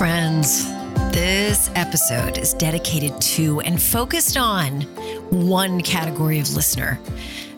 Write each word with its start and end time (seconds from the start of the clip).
friends. 0.00 0.64
This 1.12 1.70
episode 1.74 2.38
is 2.38 2.54
dedicated 2.54 3.20
to 3.20 3.60
and 3.60 3.82
focused 3.82 4.38
on 4.38 4.80
one 5.28 5.82
category 5.82 6.38
of 6.38 6.54
listener 6.54 6.98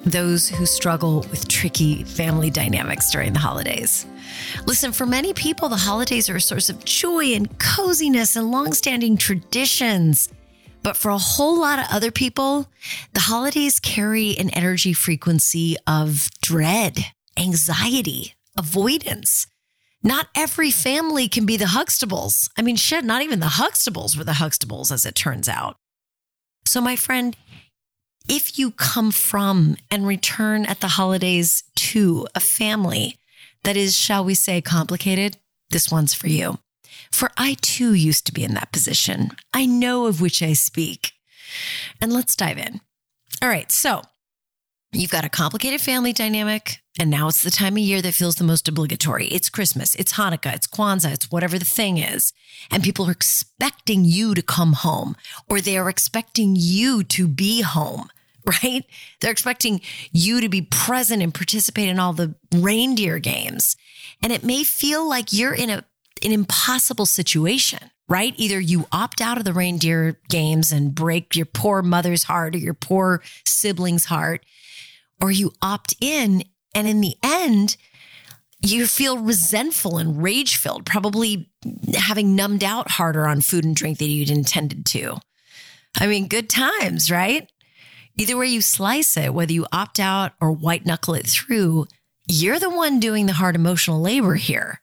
those 0.05 0.49
who 0.49 0.67
struggle 0.67 1.21
with 1.31 1.47
tricky 1.47 2.03
family 2.03 2.51
dynamics 2.51 3.13
during 3.13 3.33
the 3.33 3.39
holidays. 3.39 4.07
Listen, 4.67 4.91
for 4.91 5.07
many 5.07 5.33
people, 5.33 5.69
the 5.69 5.77
holidays 5.77 6.29
are 6.29 6.35
a 6.35 6.41
source 6.41 6.69
of 6.69 6.85
joy 6.85 7.27
and 7.27 7.57
coziness 7.61 8.35
and 8.35 8.51
longstanding 8.51 9.17
traditions. 9.17 10.29
But 10.83 10.97
for 10.97 11.13
a 11.13 11.19
whole 11.19 11.61
lot 11.61 11.79
of 11.79 11.85
other 11.93 12.11
people, 12.11 12.67
the 13.13 13.21
holidays 13.21 13.79
carry 13.79 14.37
an 14.37 14.51
energy 14.51 14.95
frequency 14.95 15.77
of 15.87 16.29
dread, 16.41 16.99
anxiety, 17.39 18.35
avoidance. 18.59 19.47
Not 20.03 20.29
every 20.35 20.71
family 20.71 21.29
can 21.29 21.47
be 21.47 21.57
the 21.57 21.67
Huxtables. 21.67 22.51
I 22.59 22.63
mean, 22.63 22.77
shit, 22.77 23.05
not 23.05 23.23
even 23.23 23.41
the 23.41 23.47
Huxtables 23.47 24.17
were 24.17 24.25
the 24.25 24.33
Huxtables, 24.33 24.91
as 24.91 25.07
it 25.07 25.15
turns 25.15 25.49
out. 25.49 25.77
So, 26.65 26.81
my 26.81 26.97
friend, 26.97 27.37
if 28.29 28.59
you 28.59 28.71
come 28.71 29.11
from 29.11 29.77
and 29.91 30.07
return 30.07 30.65
at 30.67 30.81
the 30.81 30.89
holidays 30.89 31.65
to 31.77 32.27
a 32.35 32.41
family 32.41 33.19
that 33.65 33.77
is, 33.77 33.97
shall 33.97 34.25
we 34.25 34.35
say, 34.35 34.61
complicated, 34.61 35.37
this 35.71 35.91
one's 35.91 36.15
for 36.15 36.29
you. 36.29 36.59
For 37.11 37.31
I 37.37 37.57
too 37.61 37.95
used 37.95 38.27
to 38.27 38.33
be 38.33 38.45
in 38.45 38.55
that 38.55 38.73
position. 38.73 39.31
I 39.53 39.67
know 39.67 40.07
of 40.07 40.21
which 40.21 40.43
I 40.43 40.53
speak. 40.53 41.13
And 42.01 42.13
let's 42.13 42.37
dive 42.37 42.59
in. 42.59 42.81
All 43.41 43.49
right. 43.49 43.71
So 43.71 44.03
you've 44.93 45.11
got 45.11 45.25
a 45.25 45.31
complicated 45.31 45.81
family 45.81 46.13
dynamic. 46.13 46.83
And 47.01 47.09
now 47.09 47.29
it's 47.29 47.43
the 47.43 47.51
time 47.51 47.75
of 47.75 47.79
year 47.79 48.03
that 48.03 48.13
feels 48.13 48.37
the 48.37 48.45
most 48.45 48.69
obligatory. 48.69 49.27
It's 49.29 49.49
Christmas, 49.49 49.95
it's 49.95 50.13
Hanukkah, 50.13 50.55
it's 50.55 50.67
Kwanzaa, 50.67 51.15
it's 51.15 51.31
whatever 51.31 51.59
the 51.59 51.65
thing 51.65 51.97
is. 51.97 52.35
And 52.71 52.83
people 52.83 53.09
are 53.09 53.13
expecting 53.13 54.05
you 54.05 54.35
to 54.35 54.43
come 54.43 54.75
home 54.75 55.17
or 55.49 55.61
they 55.61 55.79
are 55.79 55.89
expecting 55.89 56.55
you 56.57 57.03
to 57.05 57.27
be 57.27 57.63
home, 57.63 58.11
right? 58.63 58.85
They're 59.21 59.31
expecting 59.31 59.81
you 60.13 60.43
to 60.43 60.51
be 60.51 60.63
present 60.63 61.23
and 61.23 61.33
participate 61.33 61.89
in 61.89 61.99
all 61.99 62.13
the 62.13 62.35
reindeer 62.55 63.19
games. 63.19 63.77
And 64.23 64.33
it 64.33 64.45
may 64.45 64.63
feel 64.63 65.09
like 65.09 65.33
you're 65.33 65.55
in 65.55 65.71
a, 65.71 65.85
an 66.23 66.33
impossible 66.33 67.07
situation, 67.07 67.91
right? 68.07 68.35
Either 68.37 68.61
you 68.61 68.87
opt 68.93 69.23
out 69.23 69.39
of 69.39 69.45
the 69.45 69.55
reindeer 69.55 70.21
games 70.29 70.71
and 70.71 70.95
break 70.95 71.35
your 71.35 71.47
poor 71.47 71.81
mother's 71.81 72.25
heart 72.25 72.55
or 72.55 72.59
your 72.59 72.75
poor 72.75 73.23
sibling's 73.47 74.05
heart, 74.05 74.45
or 75.23 75.31
you 75.31 75.53
opt 75.63 75.95
in 76.01 76.43
and 76.75 76.87
in 76.89 77.01
the 77.01 77.17
end, 77.23 77.77
you 78.61 78.87
feel 78.87 79.19
resentful 79.19 79.99
and 79.99 80.23
rage 80.23 80.57
filled, 80.57 80.85
probably 80.85 81.49
having 81.95 82.35
numbed 82.37 82.65
out 82.65 82.91
harder 82.91 83.27
on 83.27 83.41
food 83.41 83.65
and 83.65 83.75
drink 83.75 83.99
than 83.99 84.11
you'd 84.11 84.31
intended 84.31 84.85
to. 84.87 85.19
I 85.99 86.07
mean, 86.07 86.29
good 86.29 86.51
times, 86.51 87.11
right? 87.11 87.51
Either 88.19 88.37
way 88.37 88.47
you 88.47 88.61
slice 88.61 89.17
it, 89.17 89.33
whether 89.33 89.53
you 89.53 89.67
opt 89.73 89.99
out 89.99 90.33
or 90.41 90.53
white 90.53 90.85
knuckle 90.85 91.15
it 91.15 91.27
through, 91.27 91.87
you're 92.27 92.59
the 92.59 92.71
one 92.71 93.01
doing 93.01 93.27
the 93.27 93.33
hard 93.33 93.55
emotional 93.55 94.01
labor 94.01 94.35
here. 94.35 94.81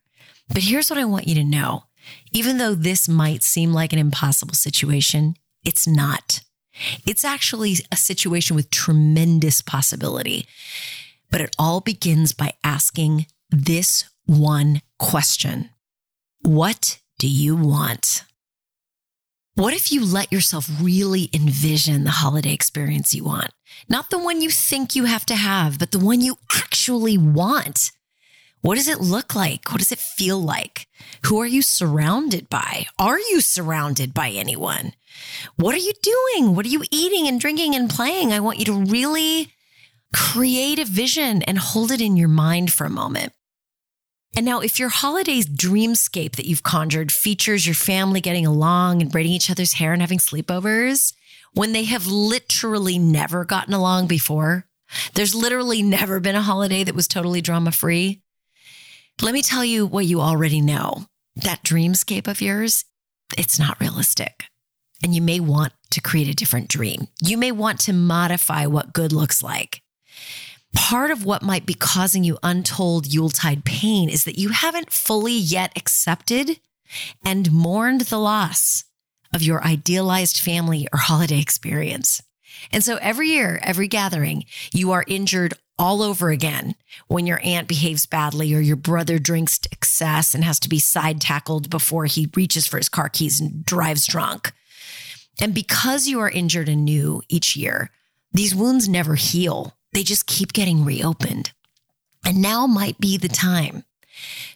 But 0.47 0.63
here's 0.63 0.89
what 0.89 0.99
I 0.99 1.05
want 1.05 1.27
you 1.27 1.35
to 1.35 1.43
know 1.43 1.83
even 2.31 2.57
though 2.57 2.73
this 2.73 3.07
might 3.07 3.43
seem 3.43 3.71
like 3.71 3.93
an 3.93 3.99
impossible 3.99 4.55
situation, 4.55 5.35
it's 5.63 5.85
not. 5.85 6.41
It's 7.05 7.25
actually 7.25 7.75
a 7.91 7.95
situation 7.95 8.55
with 8.55 8.71
tremendous 8.71 9.61
possibility. 9.61 10.47
But 11.31 11.41
it 11.41 11.55
all 11.59 11.81
begins 11.81 12.33
by 12.33 12.53
asking 12.63 13.27
this 13.49 14.05
one 14.25 14.81
question 14.97 15.69
What 16.41 16.99
do 17.17 17.27
you 17.27 17.55
want? 17.55 18.23
What 19.55 19.73
if 19.73 19.91
you 19.91 20.05
let 20.05 20.31
yourself 20.31 20.69
really 20.81 21.29
envision 21.33 22.05
the 22.05 22.11
holiday 22.11 22.53
experience 22.53 23.13
you 23.13 23.25
want? 23.25 23.51
Not 23.89 24.09
the 24.09 24.17
one 24.17 24.41
you 24.41 24.49
think 24.49 24.95
you 24.95 25.03
have 25.03 25.25
to 25.25 25.35
have, 25.35 25.77
but 25.77 25.91
the 25.91 25.99
one 25.99 26.21
you 26.21 26.37
actually 26.55 27.17
want. 27.17 27.91
What 28.61 28.75
does 28.75 28.87
it 28.87 28.99
look 28.99 29.35
like? 29.35 29.71
What 29.71 29.79
does 29.79 29.91
it 29.91 29.99
feel 29.99 30.39
like? 30.39 30.87
Who 31.25 31.39
are 31.39 31.47
you 31.47 31.61
surrounded 31.61 32.49
by? 32.49 32.87
Are 32.97 33.19
you 33.19 33.39
surrounded 33.39 34.13
by 34.13 34.29
anyone? 34.29 34.93
What 35.55 35.75
are 35.75 35.79
you 35.79 35.93
doing? 36.01 36.55
What 36.55 36.65
are 36.65 36.69
you 36.69 36.83
eating 36.91 37.27
and 37.27 37.39
drinking 37.39 37.75
and 37.75 37.89
playing? 37.89 38.33
I 38.33 38.41
want 38.41 38.59
you 38.59 38.65
to 38.65 38.73
really 38.73 39.53
create 40.13 40.79
a 40.79 40.85
vision 40.85 41.41
and 41.43 41.57
hold 41.57 41.91
it 41.91 42.01
in 42.01 42.17
your 42.17 42.27
mind 42.27 42.73
for 42.73 42.85
a 42.85 42.89
moment. 42.89 43.31
And 44.35 44.45
now, 44.45 44.59
if 44.59 44.77
your 44.77 44.89
holidays 44.89 45.47
dreamscape 45.47 46.35
that 46.35 46.45
you've 46.45 46.63
conjured 46.63 47.11
features 47.11 47.65
your 47.65 47.75
family 47.75 48.21
getting 48.21 48.45
along 48.45 49.01
and 49.01 49.11
braiding 49.11 49.31
each 49.31 49.49
other's 49.49 49.73
hair 49.73 49.91
and 49.91 50.01
having 50.01 50.19
sleepovers, 50.19 51.13
when 51.53 51.73
they 51.73 51.85
have 51.85 52.05
literally 52.05 52.99
never 52.99 53.43
gotten 53.43 53.73
along 53.73 54.07
before, 54.07 54.65
there's 55.13 55.33
literally 55.33 55.81
never 55.81 56.19
been 56.19 56.35
a 56.35 56.41
holiday 56.41 56.83
that 56.83 56.95
was 56.95 57.07
totally 57.07 57.41
drama 57.41 57.71
free. 57.71 58.21
Let 59.21 59.33
me 59.33 59.41
tell 59.41 59.65
you 59.65 59.85
what 59.85 60.05
you 60.05 60.21
already 60.21 60.61
know 60.61 61.05
that 61.35 61.61
dreamscape 61.61 62.25
of 62.25 62.41
yours, 62.41 62.85
it's 63.37 63.59
not 63.59 63.79
realistic. 63.81 64.45
And 65.03 65.13
you 65.13 65.21
may 65.21 65.41
want 65.41 65.73
to 65.91 65.99
create 65.99 66.29
a 66.29 66.33
different 66.33 66.69
dream. 66.69 67.09
You 67.21 67.37
may 67.37 67.51
want 67.51 67.81
to 67.81 67.93
modify 67.93 68.65
what 68.65 68.93
good 68.93 69.11
looks 69.11 69.43
like. 69.43 69.81
Part 70.73 71.11
of 71.11 71.25
what 71.25 71.43
might 71.43 71.65
be 71.65 71.73
causing 71.73 72.23
you 72.23 72.37
untold 72.43 73.13
Yuletide 73.13 73.65
pain 73.65 74.09
is 74.09 74.23
that 74.23 74.37
you 74.37 74.49
haven't 74.49 74.93
fully 74.93 75.35
yet 75.35 75.73
accepted 75.75 76.59
and 77.25 77.51
mourned 77.51 78.01
the 78.01 78.19
loss 78.19 78.85
of 79.33 79.43
your 79.43 79.61
idealized 79.65 80.39
family 80.39 80.87
or 80.93 80.99
holiday 80.99 81.41
experience. 81.41 82.21
And 82.71 82.85
so 82.85 82.97
every 83.01 83.27
year, 83.27 83.59
every 83.63 83.89
gathering, 83.89 84.45
you 84.73 84.91
are 84.91 85.03
injured 85.07 85.55
all 85.79 86.03
over 86.03 86.29
again 86.29 86.75
when 87.07 87.25
your 87.25 87.39
aunt 87.43 87.67
behaves 87.67 88.05
badly 88.05 88.53
or 88.53 88.59
your 88.59 88.75
brother 88.75 89.17
drinks 89.17 89.57
to 89.57 89.69
excess 89.71 90.35
and 90.35 90.43
has 90.43 90.59
to 90.59 90.69
be 90.69 90.77
side 90.77 91.21
tackled 91.21 91.69
before 91.69 92.05
he 92.05 92.29
reaches 92.35 92.67
for 92.67 92.77
his 92.77 92.89
car 92.89 93.09
keys 93.09 93.39
and 93.39 93.65
drives 93.65 94.05
drunk. 94.05 94.51
And 95.41 95.53
because 95.53 96.07
you 96.07 96.19
are 96.19 96.29
injured 96.29 96.67
anew 96.67 97.21
each 97.29 97.55
year, 97.55 97.89
these 98.33 98.53
wounds 98.53 98.89
never 98.89 99.15
heal 99.15 99.75
they 99.93 100.03
just 100.03 100.27
keep 100.27 100.53
getting 100.53 100.85
reopened. 100.85 101.51
And 102.25 102.41
now 102.41 102.67
might 102.67 102.99
be 102.99 103.17
the 103.17 103.27
time 103.27 103.85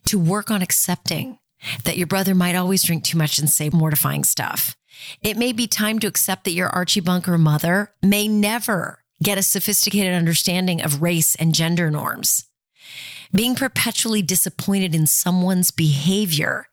to 0.06 0.20
work 0.20 0.52
on 0.52 0.62
accepting 0.62 1.40
that 1.86 1.98
your 1.98 2.08
brother 2.08 2.36
might 2.36 2.56
always 2.56 2.84
drink 2.84 3.04
too 3.04 3.18
much 3.18 3.40
and 3.40 3.50
say 3.50 3.70
mortifying 3.70 4.24
stuff. 4.24 4.76
It 5.22 5.38
may 5.38 5.54
be 5.54 5.66
time 5.66 6.00
to 6.00 6.08
accept 6.08 6.44
that 6.44 6.52
your 6.52 6.70
Archie 6.70 7.00
Bunker 7.00 7.38
mother 7.38 7.94
may 8.02 8.28
never 8.28 9.03
get 9.22 9.38
a 9.38 9.44
sophisticated 9.44 10.14
understanding 10.14 10.82
of 10.82 11.02
race 11.02 11.36
and 11.36 11.54
gender 11.54 11.92
norms. 11.92 12.46
Being 13.34 13.56
perpetually 13.56 14.22
disappointed 14.22 14.94
in 14.94 15.08
someone's 15.08 15.72
behavior 15.72 16.68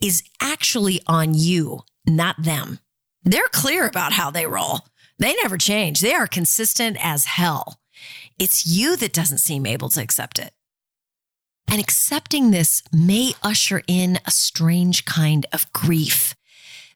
is 0.00 0.22
actually 0.40 1.00
on 1.06 1.34
you, 1.34 1.80
not 2.06 2.42
them. 2.42 2.78
They're 3.24 3.48
clear 3.48 3.86
about 3.86 4.12
how 4.12 4.30
they 4.30 4.46
roll. 4.46 4.80
They 5.18 5.34
never 5.42 5.58
change. 5.58 6.00
They 6.00 6.14
are 6.14 6.26
consistent 6.26 6.96
as 7.00 7.24
hell. 7.24 7.80
It's 8.38 8.66
you 8.66 8.96
that 8.96 9.12
doesn't 9.12 9.38
seem 9.38 9.66
able 9.66 9.88
to 9.90 10.02
accept 10.02 10.38
it. 10.38 10.52
And 11.68 11.80
accepting 11.80 12.50
this 12.50 12.82
may 12.92 13.32
usher 13.42 13.82
in 13.88 14.18
a 14.24 14.30
strange 14.30 15.04
kind 15.04 15.46
of 15.52 15.72
grief 15.72 16.34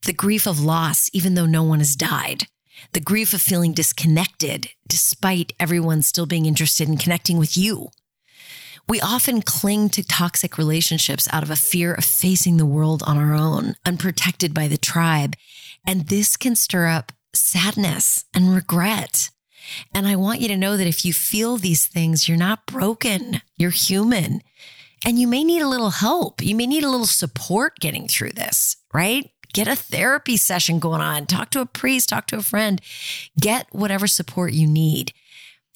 the 0.06 0.12
grief 0.12 0.46
of 0.46 0.60
loss, 0.60 1.10
even 1.12 1.34
though 1.34 1.46
no 1.46 1.62
one 1.62 1.78
has 1.80 1.94
died, 1.94 2.46
the 2.92 3.00
grief 3.00 3.32
of 3.32 3.42
feeling 3.42 3.72
disconnected, 3.72 4.70
despite 4.88 5.52
everyone 5.58 6.02
still 6.02 6.26
being 6.26 6.46
interested 6.46 6.88
in 6.88 6.96
connecting 6.96 7.38
with 7.38 7.56
you. 7.56 7.88
We 8.88 9.00
often 9.00 9.42
cling 9.42 9.90
to 9.90 10.02
toxic 10.02 10.58
relationships 10.58 11.28
out 11.32 11.42
of 11.42 11.50
a 11.50 11.56
fear 11.56 11.94
of 11.94 12.04
facing 12.04 12.56
the 12.56 12.66
world 12.66 13.02
on 13.06 13.16
our 13.18 13.34
own, 13.34 13.76
unprotected 13.86 14.52
by 14.52 14.66
the 14.66 14.78
tribe. 14.78 15.36
And 15.86 16.08
this 16.08 16.36
can 16.36 16.56
stir 16.56 16.86
up 16.86 17.12
sadness 17.32 18.24
and 18.34 18.54
regret. 18.54 19.30
And 19.94 20.08
I 20.08 20.16
want 20.16 20.40
you 20.40 20.48
to 20.48 20.56
know 20.56 20.76
that 20.76 20.88
if 20.88 21.04
you 21.04 21.12
feel 21.12 21.56
these 21.56 21.86
things, 21.86 22.28
you're 22.28 22.36
not 22.36 22.66
broken, 22.66 23.42
you're 23.56 23.70
human. 23.70 24.40
And 25.04 25.18
you 25.18 25.28
may 25.28 25.44
need 25.44 25.62
a 25.62 25.68
little 25.68 25.90
help. 25.90 26.42
You 26.42 26.54
may 26.54 26.66
need 26.66 26.84
a 26.84 26.90
little 26.90 27.06
support 27.06 27.78
getting 27.78 28.08
through 28.08 28.30
this, 28.30 28.76
right? 28.92 29.30
Get 29.52 29.68
a 29.68 29.76
therapy 29.76 30.36
session 30.36 30.78
going 30.78 31.00
on, 31.00 31.26
talk 31.26 31.50
to 31.50 31.60
a 31.60 31.66
priest, 31.66 32.10
talk 32.10 32.26
to 32.28 32.36
a 32.36 32.42
friend, 32.42 32.80
get 33.40 33.66
whatever 33.72 34.06
support 34.06 34.52
you 34.52 34.66
need. 34.66 35.12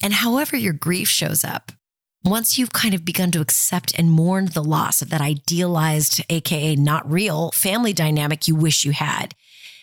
And 0.02 0.12
however 0.12 0.56
your 0.56 0.72
grief 0.72 1.08
shows 1.08 1.44
up, 1.44 1.72
once 2.24 2.56
you've 2.56 2.72
kind 2.72 2.94
of 2.94 3.04
begun 3.04 3.30
to 3.32 3.40
accept 3.40 3.98
and 3.98 4.10
mourn 4.10 4.46
the 4.46 4.64
loss 4.64 5.02
of 5.02 5.10
that 5.10 5.20
idealized, 5.20 6.22
AKA 6.30 6.76
not 6.76 7.10
real 7.10 7.50
family 7.50 7.92
dynamic 7.92 8.48
you 8.48 8.54
wish 8.54 8.84
you 8.84 8.92
had, 8.92 9.34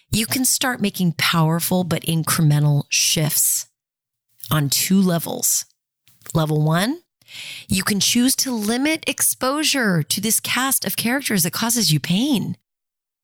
you 0.09 0.25
can 0.25 0.44
start 0.44 0.81
making 0.81 1.13
powerful 1.17 1.83
but 1.83 2.01
incremental 2.03 2.83
shifts 2.89 3.67
on 4.49 4.69
two 4.69 4.99
levels. 4.99 5.65
Level 6.33 6.61
one, 6.61 7.01
you 7.67 7.83
can 7.83 7.99
choose 7.99 8.35
to 8.37 8.51
limit 8.51 9.03
exposure 9.07 10.03
to 10.03 10.19
this 10.19 10.39
cast 10.39 10.83
of 10.85 10.97
characters 10.97 11.44
that 11.44 11.53
causes 11.53 11.91
you 11.94 11.99
pain. 11.99 12.57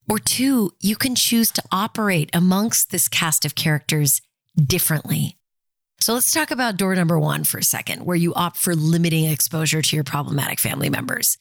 Or 0.10 0.20
two, 0.20 0.72
you 0.80 0.96
can 0.96 1.16
choose 1.16 1.52
to 1.52 1.64
operate 1.72 2.30
amongst 2.34 2.92
this 2.92 3.08
cast 3.08 3.44
of 3.46 3.56
characters 3.56 4.22
differently. 4.56 5.38
So 6.00 6.14
let's 6.14 6.32
talk 6.32 6.52
about 6.52 6.78
door 6.78 6.96
number 6.96 7.20
one 7.20 7.44
for 7.44 7.58
a 7.58 7.64
second, 7.64 8.06
where 8.06 8.16
you 8.16 8.34
opt 8.34 8.58
for 8.58 8.76
limiting 8.76 9.26
exposure 9.26 9.82
to 9.82 9.96
your 9.96 10.04
problematic 10.04 10.60
family 10.60 10.90
members. 10.90 11.38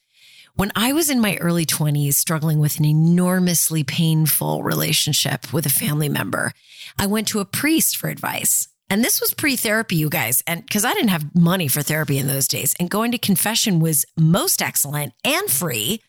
When 0.55 0.73
I 0.75 0.95
was 0.95 1.11
in 1.11 1.21
my 1.21 1.37
early 1.37 1.67
20s, 1.67 2.15
struggling 2.15 2.59
with 2.59 2.79
an 2.79 2.87
enormously 2.87 3.85
painful 3.85 4.63
relationship 4.63 5.53
with 5.53 5.67
a 5.67 5.71
family 5.71 6.09
member, 6.09 6.53
I 6.99 7.07
went 7.07 7.29
to 7.29 7.41
a 7.41 7.45
priest 7.45 7.99
for 7.99 8.09
advice. 8.09 8.69
And 8.89 9.05
this 9.05 9.21
was 9.21 9.35
pre 9.35 9.57
therapy, 9.57 9.97
you 9.97 10.09
guys. 10.09 10.43
And 10.47 10.65
because 10.65 10.85
I 10.85 10.95
didn't 10.95 11.11
have 11.11 11.35
money 11.35 11.69
for 11.69 11.83
therapy 11.83 12.17
in 12.17 12.27
those 12.27 12.49
days, 12.49 12.75
and 12.81 12.89
going 12.89 13.13
to 13.13 13.19
confession 13.19 13.81
was 13.81 14.07
most 14.17 14.63
excellent 14.63 15.13
and 15.23 15.51
free. 15.51 16.01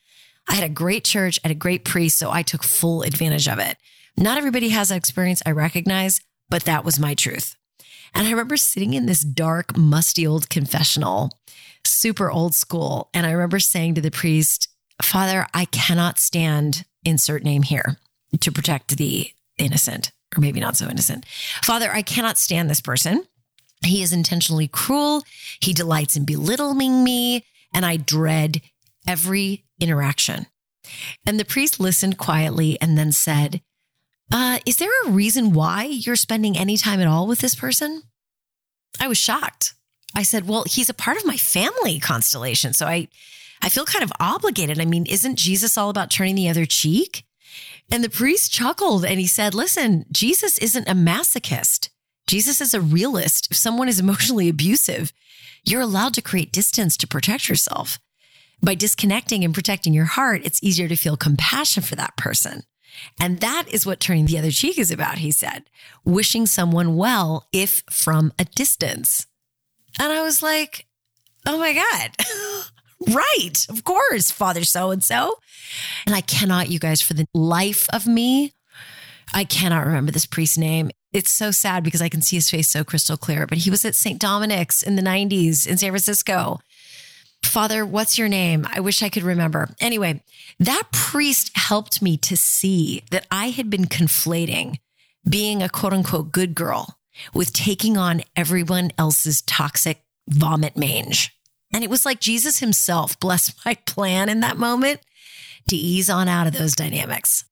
I 0.48 0.56
had 0.56 0.64
a 0.64 0.70
great 0.70 1.04
church, 1.04 1.40
and 1.44 1.52
a 1.52 1.56
great 1.56 1.84
priest, 1.84 2.18
so 2.18 2.32
I 2.32 2.42
took 2.42 2.64
full 2.64 3.04
advantage 3.04 3.48
of 3.48 3.60
it. 3.60 3.78
Not 4.16 4.38
everybody 4.38 4.70
has 4.70 4.90
that 4.90 4.98
experience, 4.98 5.44
I 5.46 5.52
recognize, 5.52 6.22
but 6.50 6.64
that 6.64 6.86
was 6.86 7.00
my 7.00 7.14
truth. 7.14 7.56
And 8.16 8.28
I 8.28 8.32
remember 8.32 8.58
sitting 8.58 8.94
in 8.94 9.06
this 9.06 9.22
dark, 9.22 9.78
musty 9.78 10.26
old 10.26 10.50
confessional, 10.50 11.32
super 11.84 12.32
old 12.32 12.56
school. 12.56 13.10
And 13.14 13.26
I 13.26 13.32
remember 13.32 13.60
saying 13.60 13.96
to 13.96 14.02
the 14.02 14.12
priest, 14.12 14.70
Father, 15.02 15.48
I 15.54 15.66
cannot 15.66 16.18
stand 16.20 16.86
insert 17.04 17.44
name 17.44 17.64
here 17.64 17.98
to 18.40 18.52
protect 18.52 18.98
the 18.98 19.32
innocent, 19.58 20.12
or 20.36 20.42
maybe 20.42 20.60
not 20.60 20.78
so 20.78 20.90
innocent. 20.90 21.26
Father, 21.62 21.92
I 21.92 22.02
cannot 22.02 22.38
stand 22.38 22.70
this 22.70 22.82
person. 22.82 23.24
He 23.86 24.02
is 24.02 24.12
intentionally 24.12 24.68
cruel. 24.68 25.24
He 25.60 25.74
delights 25.74 26.16
in 26.16 26.26
belittling 26.26 27.04
me, 27.04 27.46
and 27.74 27.86
I 27.86 27.98
dread 27.98 28.62
every 29.08 29.66
interaction. 29.80 30.48
And 31.26 31.40
the 31.40 31.46
priest 31.46 31.80
listened 31.80 32.18
quietly 32.18 32.78
and 32.82 32.98
then 32.98 33.12
said, 33.12 33.62
uh, 34.32 34.60
Is 34.66 34.78
there 34.78 34.92
a 35.06 35.12
reason 35.12 35.54
why 35.54 35.86
you're 35.86 36.16
spending 36.16 36.58
any 36.58 36.78
time 36.78 37.00
at 37.00 37.08
all 37.08 37.28
with 37.28 37.40
this 37.40 37.56
person? 37.56 38.04
I 39.00 39.08
was 39.08 39.18
shocked. 39.18 39.74
I 40.16 40.24
said, 40.24 40.48
Well, 40.48 40.66
he's 40.68 40.90
a 40.90 40.94
part 40.94 41.18
of 41.18 41.26
my 41.26 41.38
family 41.38 42.00
constellation. 42.00 42.74
So 42.74 42.86
I, 42.86 43.08
I 43.62 43.70
feel 43.70 43.86
kind 43.86 44.04
of 44.04 44.12
obligated. 44.20 44.80
I 44.80 44.86
mean, 44.86 45.06
isn't 45.06 45.38
Jesus 45.38 45.78
all 45.78 45.90
about 45.90 46.12
turning 46.12 46.36
the 46.36 46.50
other 46.50 46.66
cheek? 46.66 47.24
And 47.90 48.04
the 48.04 48.10
priest 48.10 48.52
chuckled 48.52 49.06
and 49.06 49.20
he 49.20 49.28
said, 49.28 49.54
Listen, 49.54 50.06
Jesus 50.12 50.58
isn't 50.58 50.90
a 50.90 50.94
masochist. 50.94 51.90
Jesus 52.28 52.60
is 52.60 52.74
a 52.74 52.82
realist. 52.82 53.48
If 53.52 53.58
someone 53.58 53.88
is 53.88 54.00
emotionally 54.00 54.50
abusive, 54.50 55.14
you're 55.64 55.82
allowed 55.82 56.14
to 56.16 56.22
create 56.22 56.52
distance 56.52 56.98
to 56.98 57.08
protect 57.08 57.48
yourself. 57.48 58.00
By 58.62 58.76
disconnecting 58.76 59.44
and 59.44 59.54
protecting 59.54 59.94
your 59.94 60.06
heart, 60.06 60.42
it's 60.44 60.64
easier 60.64 60.88
to 60.88 60.96
feel 60.96 61.16
compassion 61.18 61.84
for 61.84 61.96
that 61.96 62.18
person. 62.18 62.64
And 63.20 63.40
that 63.40 63.66
is 63.70 63.86
what 63.86 64.00
turning 64.00 64.26
the 64.26 64.40
other 64.40 64.52
cheek 64.52 64.80
is 64.80 64.92
about, 64.92 65.20
he 65.20 65.32
said, 65.32 65.70
wishing 66.04 66.46
someone 66.46 66.96
well, 66.96 67.48
if 67.52 67.84
from 67.90 68.34
a 68.40 68.46
distance. 68.46 69.28
And 70.00 70.12
I 70.12 70.22
was 70.22 70.42
like, 70.42 70.88
oh 71.46 71.58
my 71.58 71.74
God, 71.74 72.12
right. 73.16 73.66
Of 73.70 73.84
course, 73.84 74.32
Father 74.32 74.64
so 74.64 74.92
and 74.92 75.04
so. 75.04 75.36
And 76.06 76.16
I 76.16 76.22
cannot, 76.22 76.70
you 76.70 76.80
guys, 76.80 77.02
for 77.02 77.14
the 77.14 77.28
life 77.34 77.88
of 77.94 78.08
me, 78.08 78.54
I 79.34 79.44
cannot 79.44 79.86
remember 79.86 80.12
this 80.12 80.26
priest's 80.26 80.58
name. 80.58 80.90
It's 81.14 81.32
so 81.32 81.52
sad 81.52 81.84
because 81.84 82.02
I 82.02 82.10
can 82.10 82.22
see 82.22 82.38
his 82.38 82.50
face 82.50 82.68
so 82.68 82.84
crystal 82.84 83.18
clear, 83.18 83.48
but 83.48 83.60
he 83.60 83.70
was 83.70 83.84
at 83.86 83.96
St. 83.96 84.20
Dominic's 84.20 84.84
in 84.84 84.96
the 84.96 85.02
90s 85.02 85.68
in 85.68 85.78
San 85.78 85.92
Francisco. 85.92 86.60
Father, 87.48 87.86
what's 87.86 88.18
your 88.18 88.28
name? 88.28 88.68
I 88.72 88.82
wish 88.82 89.02
I 89.02 89.10
could 89.10 89.24
remember. 89.24 89.70
Anyway, 89.80 90.22
that 90.60 90.84
priest 90.92 91.52
helped 91.56 92.02
me 92.02 92.18
to 92.18 92.38
see 92.38 93.04
that 93.12 93.26
I 93.32 93.50
had 93.50 93.70
been 93.70 93.86
conflating 93.86 94.80
being 95.28 95.64
a 95.64 95.70
quote 95.70 95.94
unquote 95.94 96.32
good 96.32 96.54
girl 96.54 97.00
with 97.34 97.54
taking 97.54 97.98
on 97.98 98.22
everyone 98.36 98.92
else's 98.98 99.42
toxic 99.42 100.04
vomit 100.30 100.78
mange. 100.78 101.32
And 101.74 101.84
it 101.84 101.90
was 101.90 102.06
like 102.06 102.20
Jesus 102.20 102.60
himself 102.60 103.20
blessed 103.20 103.54
my 103.66 103.76
plan 103.86 104.30
in 104.30 104.42
that 104.42 104.58
moment 104.58 105.00
to 105.70 105.76
ease 105.76 106.10
on 106.10 106.28
out 106.28 106.48
of 106.48 106.54
those 106.54 106.76
dynamics. 106.76 107.46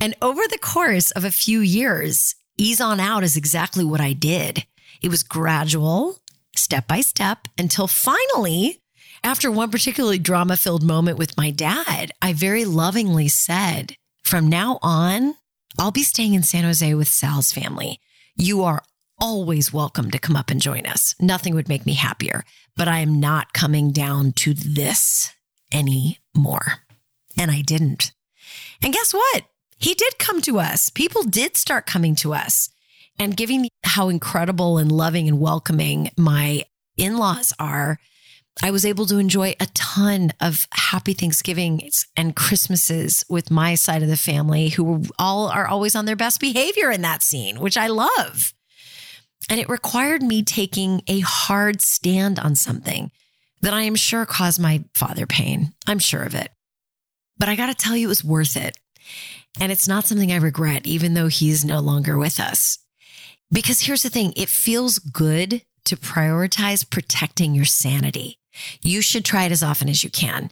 And 0.00 0.14
over 0.22 0.42
the 0.48 0.58
course 0.58 1.10
of 1.12 1.24
a 1.24 1.30
few 1.30 1.60
years, 1.60 2.34
ease 2.58 2.80
on 2.80 3.00
out 3.00 3.24
is 3.24 3.36
exactly 3.36 3.84
what 3.84 4.00
I 4.00 4.12
did. 4.12 4.66
It 5.02 5.08
was 5.08 5.22
gradual, 5.22 6.18
step 6.56 6.86
by 6.86 7.00
step, 7.00 7.48
until 7.58 7.86
finally 7.86 8.80
after 9.24 9.50
one 9.50 9.70
particularly 9.70 10.18
drama 10.18 10.56
filled 10.56 10.82
moment 10.82 11.18
with 11.18 11.36
my 11.36 11.50
dad, 11.50 12.12
I 12.20 12.34
very 12.34 12.66
lovingly 12.66 13.28
said, 13.28 13.96
from 14.22 14.48
now 14.48 14.78
on, 14.82 15.34
I'll 15.78 15.90
be 15.90 16.02
staying 16.02 16.34
in 16.34 16.42
San 16.42 16.64
Jose 16.64 16.94
with 16.94 17.08
Sal's 17.08 17.50
family. 17.50 17.98
You 18.36 18.62
are 18.64 18.82
always 19.18 19.72
welcome 19.72 20.10
to 20.10 20.18
come 20.18 20.36
up 20.36 20.50
and 20.50 20.60
join 20.60 20.84
us. 20.84 21.14
Nothing 21.18 21.54
would 21.54 21.70
make 21.70 21.86
me 21.86 21.94
happier, 21.94 22.44
but 22.76 22.86
I 22.86 22.98
am 22.98 23.18
not 23.18 23.54
coming 23.54 23.92
down 23.92 24.32
to 24.32 24.52
this 24.52 25.32
anymore. 25.72 26.80
And 27.36 27.50
I 27.50 27.62
didn't. 27.62 28.12
And 28.82 28.92
guess 28.92 29.14
what? 29.14 29.44
He 29.78 29.94
did 29.94 30.18
come 30.18 30.42
to 30.42 30.60
us. 30.60 30.90
People 30.90 31.22
did 31.22 31.56
start 31.56 31.86
coming 31.86 32.14
to 32.16 32.34
us 32.34 32.68
and 33.18 33.36
giving 33.36 33.68
how 33.84 34.10
incredible 34.10 34.76
and 34.76 34.92
loving 34.92 35.28
and 35.28 35.40
welcoming 35.40 36.10
my 36.18 36.64
in 36.96 37.16
laws 37.16 37.54
are 37.58 37.98
I 38.62 38.70
was 38.70 38.84
able 38.84 39.06
to 39.06 39.18
enjoy 39.18 39.54
a 39.58 39.66
ton 39.74 40.32
of 40.40 40.68
happy 40.72 41.12
Thanksgivings 41.12 42.06
and 42.16 42.36
Christmases 42.36 43.24
with 43.28 43.50
my 43.50 43.74
side 43.74 44.02
of 44.02 44.08
the 44.08 44.16
family 44.16 44.68
who 44.68 45.04
all 45.18 45.48
are 45.48 45.66
always 45.66 45.96
on 45.96 46.04
their 46.04 46.16
best 46.16 46.40
behavior 46.40 46.90
in 46.90 47.02
that 47.02 47.22
scene, 47.22 47.60
which 47.60 47.76
I 47.76 47.88
love. 47.88 48.54
And 49.50 49.60
it 49.60 49.68
required 49.68 50.22
me 50.22 50.42
taking 50.42 51.02
a 51.08 51.20
hard 51.20 51.82
stand 51.82 52.38
on 52.38 52.54
something 52.54 53.10
that 53.60 53.74
I 53.74 53.82
am 53.82 53.96
sure 53.96 54.24
caused 54.24 54.60
my 54.60 54.84
father 54.94 55.26
pain. 55.26 55.74
I'm 55.86 55.98
sure 55.98 56.22
of 56.22 56.34
it. 56.34 56.50
But 57.36 57.48
I 57.48 57.56
got 57.56 57.66
to 57.66 57.74
tell 57.74 57.96
you, 57.96 58.06
it 58.06 58.08
was 58.08 58.24
worth 58.24 58.56
it. 58.56 58.78
And 59.60 59.70
it's 59.70 59.88
not 59.88 60.06
something 60.06 60.32
I 60.32 60.36
regret, 60.36 60.86
even 60.86 61.14
though 61.14 61.28
he's 61.28 61.64
no 61.64 61.80
longer 61.80 62.16
with 62.16 62.40
us. 62.40 62.78
Because 63.52 63.80
here's 63.80 64.02
the 64.02 64.10
thing 64.10 64.32
it 64.36 64.48
feels 64.48 64.98
good 64.98 65.62
to 65.84 65.96
prioritize 65.96 66.88
protecting 66.88 67.54
your 67.54 67.64
sanity. 67.64 68.38
You 68.82 69.02
should 69.02 69.24
try 69.24 69.44
it 69.44 69.52
as 69.52 69.62
often 69.62 69.88
as 69.88 70.04
you 70.04 70.10
can. 70.10 70.50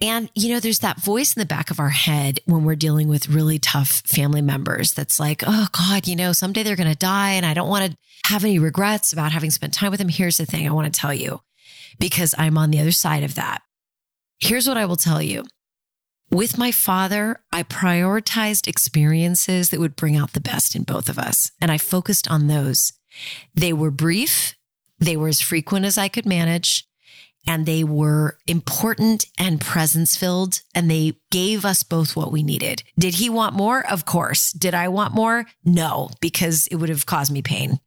And, 0.00 0.30
you 0.34 0.48
know, 0.48 0.60
there's 0.60 0.78
that 0.78 1.00
voice 1.00 1.36
in 1.36 1.40
the 1.40 1.46
back 1.46 1.70
of 1.70 1.78
our 1.78 1.90
head 1.90 2.40
when 2.46 2.64
we're 2.64 2.74
dealing 2.74 3.08
with 3.08 3.28
really 3.28 3.58
tough 3.58 4.02
family 4.06 4.40
members 4.40 4.92
that's 4.92 5.20
like, 5.20 5.42
oh 5.46 5.68
God, 5.72 6.08
you 6.08 6.16
know, 6.16 6.32
someday 6.32 6.62
they're 6.62 6.76
going 6.76 6.90
to 6.90 6.96
die 6.96 7.32
and 7.32 7.44
I 7.44 7.54
don't 7.54 7.68
want 7.68 7.90
to 7.90 7.98
have 8.26 8.44
any 8.44 8.58
regrets 8.58 9.12
about 9.12 9.32
having 9.32 9.50
spent 9.50 9.74
time 9.74 9.90
with 9.90 9.98
them. 9.98 10.08
Here's 10.08 10.38
the 10.38 10.46
thing 10.46 10.66
I 10.66 10.72
want 10.72 10.92
to 10.92 11.00
tell 11.00 11.12
you 11.12 11.40
because 11.98 12.34
I'm 12.38 12.56
on 12.56 12.70
the 12.70 12.80
other 12.80 12.92
side 12.92 13.22
of 13.22 13.34
that. 13.34 13.62
Here's 14.40 14.66
what 14.66 14.76
I 14.76 14.86
will 14.86 14.96
tell 14.96 15.22
you. 15.22 15.44
With 16.30 16.58
my 16.58 16.72
father, 16.72 17.40
I 17.52 17.62
prioritized 17.62 18.66
experiences 18.66 19.70
that 19.70 19.78
would 19.78 19.94
bring 19.94 20.16
out 20.16 20.32
the 20.32 20.40
best 20.40 20.74
in 20.74 20.82
both 20.82 21.08
of 21.08 21.18
us, 21.18 21.52
and 21.60 21.70
I 21.70 21.78
focused 21.78 22.28
on 22.28 22.46
those. 22.46 22.92
They 23.54 23.72
were 23.72 23.90
brief, 23.90 24.54
they 25.06 25.16
were 25.16 25.28
as 25.28 25.40
frequent 25.40 25.86
as 25.86 25.98
I 25.98 26.08
could 26.08 26.26
manage, 26.26 26.86
and 27.46 27.66
they 27.66 27.84
were 27.84 28.38
important 28.46 29.26
and 29.38 29.60
presence 29.60 30.16
filled 30.16 30.62
and 30.74 30.90
they 30.90 31.14
gave 31.30 31.64
us 31.64 31.82
both 31.82 32.16
what 32.16 32.32
we 32.32 32.42
needed. 32.42 32.82
Did 32.98 33.14
he 33.14 33.28
want 33.28 33.54
more? 33.54 33.86
Of 33.86 34.06
course. 34.06 34.52
Did 34.52 34.74
I 34.74 34.88
want 34.88 35.14
more? 35.14 35.44
No, 35.64 36.10
because 36.20 36.66
it 36.68 36.76
would 36.76 36.88
have 36.88 37.06
caused 37.06 37.30
me 37.30 37.42
pain. 37.42 37.80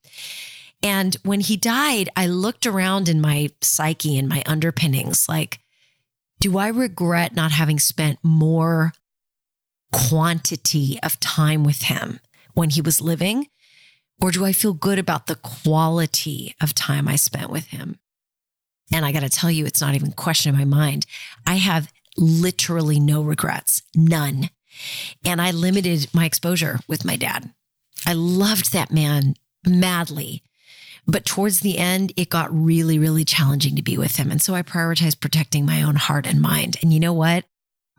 And 0.83 1.17
when 1.23 1.39
he 1.39 1.57
died, 1.57 2.09
I 2.15 2.27
looked 2.27 2.67
around 2.67 3.09
in 3.09 3.19
my 3.19 3.49
psyche 3.61 4.17
and 4.17 4.29
my 4.29 4.43
underpinnings 4.45 5.27
like, 5.27 5.59
do 6.39 6.59
I 6.59 6.67
regret 6.67 7.35
not 7.35 7.51
having 7.51 7.79
spent 7.79 8.19
more 8.21 8.93
quantity 9.91 10.99
of 11.01 11.19
time 11.19 11.63
with 11.63 11.83
him 11.83 12.19
when 12.53 12.69
he 12.69 12.81
was 12.81 13.01
living? 13.01 13.47
Or 14.21 14.31
do 14.31 14.45
I 14.45 14.51
feel 14.51 14.73
good 14.73 14.99
about 14.99 15.27
the 15.27 15.35
quality 15.35 16.55
of 16.61 16.73
time 16.73 17.07
I 17.07 17.15
spent 17.15 17.51
with 17.51 17.67
him? 17.67 17.99
And 18.91 19.05
I 19.05 19.11
got 19.11 19.21
to 19.21 19.29
tell 19.29 19.51
you, 19.51 19.65
it's 19.65 19.81
not 19.81 19.95
even 19.95 20.09
a 20.09 20.15
question 20.15 20.53
in 20.53 20.59
my 20.59 20.65
mind. 20.65 21.05
I 21.45 21.55
have 21.55 21.91
literally 22.17 22.99
no 22.99 23.21
regrets, 23.21 23.83
none. 23.95 24.49
And 25.25 25.41
I 25.41 25.51
limited 25.51 26.07
my 26.13 26.25
exposure 26.25 26.79
with 26.87 27.05
my 27.05 27.15
dad. 27.15 27.51
I 28.05 28.13
loved 28.13 28.73
that 28.73 28.91
man 28.91 29.35
madly. 29.65 30.43
But 31.05 31.25
towards 31.25 31.61
the 31.61 31.77
end, 31.77 32.11
it 32.17 32.29
got 32.29 32.53
really, 32.53 32.99
really 32.99 33.23
challenging 33.23 33.75
to 33.75 33.81
be 33.81 33.97
with 33.97 34.17
him. 34.17 34.29
And 34.29 34.41
so 34.41 34.53
I 34.53 34.61
prioritized 34.61 35.21
protecting 35.21 35.65
my 35.65 35.81
own 35.81 35.95
heart 35.95 36.27
and 36.27 36.41
mind. 36.41 36.77
And 36.81 36.93
you 36.93 36.99
know 36.99 37.13
what? 37.13 37.45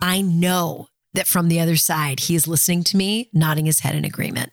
I 0.00 0.20
know 0.20 0.88
that 1.14 1.26
from 1.26 1.48
the 1.48 1.60
other 1.60 1.76
side, 1.76 2.20
he 2.20 2.34
is 2.34 2.46
listening 2.46 2.84
to 2.84 2.96
me, 2.96 3.30
nodding 3.32 3.66
his 3.66 3.80
head 3.80 3.94
in 3.94 4.04
agreement. 4.04 4.52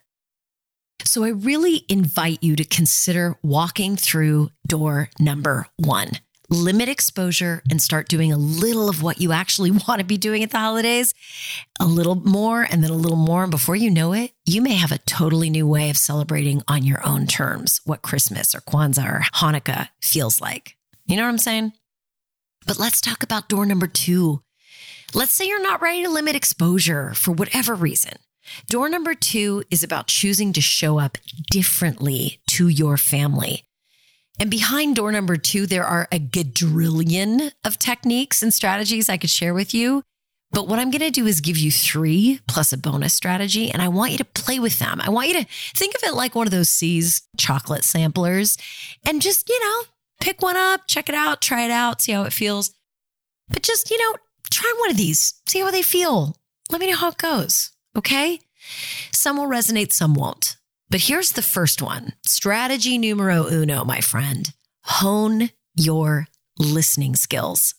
So 1.04 1.24
I 1.24 1.28
really 1.28 1.84
invite 1.88 2.42
you 2.42 2.56
to 2.56 2.64
consider 2.64 3.36
walking 3.42 3.96
through 3.96 4.50
door 4.66 5.10
number 5.18 5.66
one 5.76 6.12
limit 6.48 6.88
exposure 6.88 7.62
and 7.70 7.80
start 7.82 8.08
doing 8.08 8.32
a 8.32 8.36
little 8.36 8.88
of 8.88 9.02
what 9.02 9.20
you 9.20 9.32
actually 9.32 9.70
want 9.88 9.98
to 9.98 10.04
be 10.04 10.16
doing 10.16 10.42
at 10.42 10.50
the 10.50 10.58
holidays, 10.58 11.14
a 11.80 11.86
little 11.86 12.14
more 12.14 12.62
and 12.62 12.82
then 12.82 12.90
a 12.90 12.96
little 12.96 13.16
more. 13.16 13.42
And 13.42 13.50
before 13.50 13.76
you 13.76 13.90
know 13.90 14.12
it, 14.12 14.32
you 14.44 14.62
may 14.62 14.74
have 14.74 14.92
a 14.92 14.98
totally 14.98 15.50
new 15.50 15.66
way 15.66 15.90
of 15.90 15.96
celebrating 15.96 16.62
on 16.68 16.84
your 16.84 17.06
own 17.06 17.26
terms 17.26 17.80
what 17.84 18.02
Christmas 18.02 18.54
or 18.54 18.60
Kwanzaa 18.60 19.10
or 19.10 19.24
Hanukkah 19.34 19.88
feels 20.00 20.40
like. 20.40 20.76
You 21.06 21.16
know 21.16 21.22
what 21.22 21.30
I'm 21.30 21.38
saying? 21.38 21.72
But 22.66 22.78
let's 22.78 23.00
talk 23.00 23.22
about 23.22 23.48
door 23.48 23.64
number 23.64 23.86
two. 23.86 24.42
Let's 25.14 25.32
say 25.32 25.46
you're 25.46 25.62
not 25.62 25.80
ready 25.80 26.02
to 26.02 26.10
limit 26.10 26.34
exposure 26.34 27.14
for 27.14 27.30
whatever 27.30 27.74
reason. 27.74 28.14
Door 28.68 28.90
number 28.90 29.14
two 29.14 29.64
is 29.70 29.82
about 29.82 30.06
choosing 30.08 30.52
to 30.52 30.60
show 30.60 30.98
up 30.98 31.18
differently 31.50 32.40
to 32.48 32.68
your 32.68 32.96
family. 32.96 33.64
And 34.38 34.50
behind 34.50 34.96
door 34.96 35.12
number 35.12 35.36
two, 35.36 35.66
there 35.66 35.84
are 35.84 36.08
a 36.12 36.18
gadrillion 36.18 37.52
of 37.64 37.78
techniques 37.78 38.42
and 38.42 38.52
strategies 38.52 39.08
I 39.08 39.16
could 39.16 39.30
share 39.30 39.54
with 39.54 39.72
you. 39.72 40.02
But 40.52 40.68
what 40.68 40.78
I'm 40.78 40.90
going 40.90 41.02
to 41.02 41.10
do 41.10 41.26
is 41.26 41.40
give 41.40 41.56
you 41.56 41.72
three 41.72 42.40
plus 42.46 42.72
a 42.72 42.78
bonus 42.78 43.14
strategy, 43.14 43.70
and 43.70 43.82
I 43.82 43.88
want 43.88 44.12
you 44.12 44.18
to 44.18 44.24
play 44.24 44.58
with 44.58 44.78
them. 44.78 45.00
I 45.02 45.10
want 45.10 45.28
you 45.28 45.34
to 45.34 45.46
think 45.74 45.94
of 45.94 46.02
it 46.04 46.14
like 46.14 46.34
one 46.34 46.46
of 46.46 46.52
those 46.52 46.68
See's 46.68 47.22
chocolate 47.36 47.84
samplers 47.84 48.56
and 49.04 49.20
just, 49.20 49.48
you 49.48 49.58
know, 49.60 49.82
pick 50.20 50.42
one 50.42 50.56
up, 50.56 50.82
check 50.86 51.08
it 51.08 51.14
out, 51.14 51.42
try 51.42 51.64
it 51.64 51.70
out, 51.70 52.00
see 52.00 52.12
how 52.12 52.22
it 52.22 52.32
feels. 52.32 52.72
But 53.48 53.62
just, 53.62 53.90
you 53.90 53.98
know, 53.98 54.18
try 54.50 54.72
one 54.78 54.90
of 54.90 54.96
these, 54.96 55.34
see 55.48 55.60
how 55.60 55.70
they 55.70 55.82
feel. 55.82 56.36
Let 56.70 56.80
me 56.80 56.90
know 56.90 56.96
how 56.96 57.08
it 57.08 57.18
goes. 57.18 57.72
Okay. 57.96 58.40
Some 59.10 59.38
will 59.38 59.46
resonate, 59.46 59.92
some 59.92 60.14
won't. 60.14 60.56
But 60.90 61.02
here's 61.02 61.32
the 61.32 61.42
first 61.42 61.82
one 61.82 62.12
strategy 62.24 62.98
numero 62.98 63.46
uno, 63.48 63.84
my 63.84 64.00
friend 64.00 64.52
hone 64.82 65.50
your 65.74 66.28
listening 66.58 67.16
skills. 67.16 67.74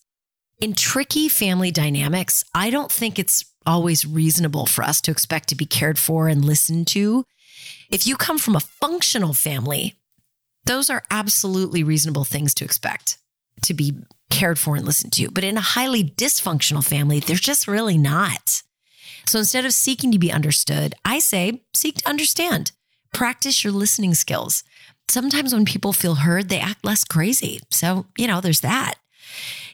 In 0.60 0.74
tricky 0.74 1.30
family 1.30 1.72
dynamics, 1.72 2.44
I 2.54 2.70
don't 2.70 2.92
think 2.92 3.18
it's 3.18 3.46
always 3.66 4.06
reasonable 4.06 4.66
for 4.66 4.84
us 4.84 5.00
to 5.02 5.12
expect 5.12 5.50
to 5.50 5.56
be 5.56 5.66
cared 5.66 6.00
for 6.00 6.28
and 6.28 6.44
listened 6.44 6.88
to. 6.88 7.26
If 7.90 8.08
you 8.08 8.18
come 8.18 8.38
from 8.38 8.56
a 8.56 8.62
functional 8.62 9.34
family, 9.34 9.96
those 10.66 10.90
are 10.90 11.04
absolutely 11.10 11.84
reasonable 11.84 12.26
things 12.26 12.54
to 12.56 12.66
expect 12.66 13.20
to 13.64 13.74
be 13.74 13.94
cared 14.30 14.60
for 14.60 14.76
and 14.76 14.86
listened 14.86 15.14
to. 15.14 15.32
But 15.32 15.44
in 15.44 15.58
a 15.58 15.62
highly 15.62 16.04
dysfunctional 16.04 16.86
family, 16.86 17.20
they're 17.20 17.36
just 17.36 17.68
really 17.68 17.98
not. 17.98 18.62
So 19.28 19.40
instead 19.40 19.66
of 19.66 19.74
seeking 19.74 20.12
to 20.14 20.20
be 20.20 20.32
understood, 20.32 20.96
I 21.04 21.20
say 21.20 21.62
seek 21.74 21.98
to 21.98 22.10
understand. 22.10 22.72
Practice 23.14 23.64
your 23.64 23.74
listening 23.74 24.14
skills. 24.14 24.64
Sometimes 25.10 25.54
when 25.54 25.66
people 25.66 25.94
feel 25.94 26.16
heard, 26.16 26.50
they 26.50 26.60
act 26.60 26.86
less 26.86 27.04
crazy. 27.04 27.60
So, 27.70 28.06
you 28.18 28.28
know, 28.28 28.42
there's 28.42 28.62
that. 28.62 28.96